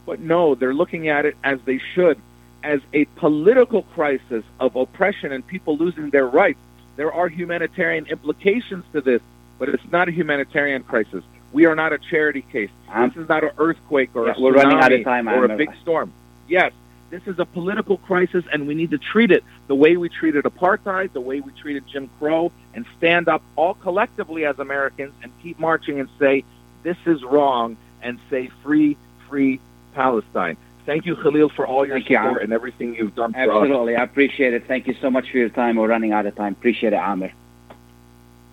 [0.07, 2.21] but no, they're looking at it as they should,
[2.63, 6.61] as a political crisis of oppression and people losing their rights.
[6.95, 9.21] There are humanitarian implications to this,
[9.59, 11.25] but it's not a humanitarian crisis.
[11.53, 12.71] We are not a charity case.
[12.89, 15.45] Um, this is not an earthquake or yeah, a we're running out of time, or
[15.45, 16.13] I'm a big storm.
[16.49, 16.73] Yes,
[17.11, 20.45] this is a political crisis, and we need to treat it the way we treated
[20.45, 25.33] apartheid, the way we treated Jim Crow, and stand up all collectively as Americans and
[25.43, 26.45] keep marching and say,
[26.83, 28.97] this is wrong, and say, free,
[29.29, 29.61] free
[29.95, 30.57] Palestine.
[30.85, 32.39] Thank you, Khalil, for all your Thank support Amer.
[32.39, 33.49] and everything you've done for us.
[33.49, 33.97] Absolutely.
[33.97, 34.69] I appreciate it.
[34.69, 35.77] Thank you so much for your time.
[35.77, 36.53] We're running out of time.
[36.53, 37.33] Appreciate it, Amir.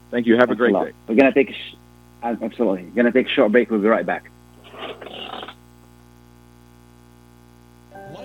[0.10, 0.38] Thank you.
[0.38, 0.86] Have a great lot.
[0.86, 0.94] day.
[1.08, 1.76] We're going to take a sh-
[2.24, 2.84] absolutely.
[2.84, 3.70] Going to take a short break.
[3.70, 4.30] We'll be right back.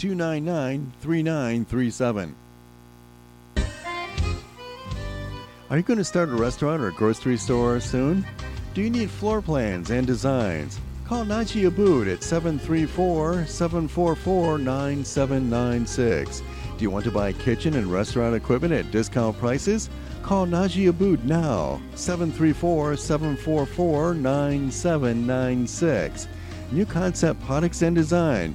[0.00, 2.34] 299 3937.
[5.68, 8.24] Are you going to start a restaurant or a grocery store soon?
[8.72, 10.80] Do you need floor plans and designs?
[11.04, 16.42] Call Najee Abood at 734 744 9796.
[16.78, 19.90] Do you want to buy kitchen and restaurant equipment at discount prices?
[20.22, 26.26] Call Najee Abood now, 734 744 9796.
[26.72, 28.54] New Concept Products and Design,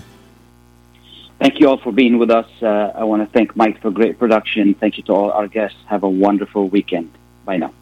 [1.41, 2.45] Thank you all for being with us.
[2.61, 4.75] Uh, I want to thank Mike for great production.
[4.75, 5.79] Thank you to all our guests.
[5.87, 7.09] Have a wonderful weekend.
[7.45, 7.73] Bye now.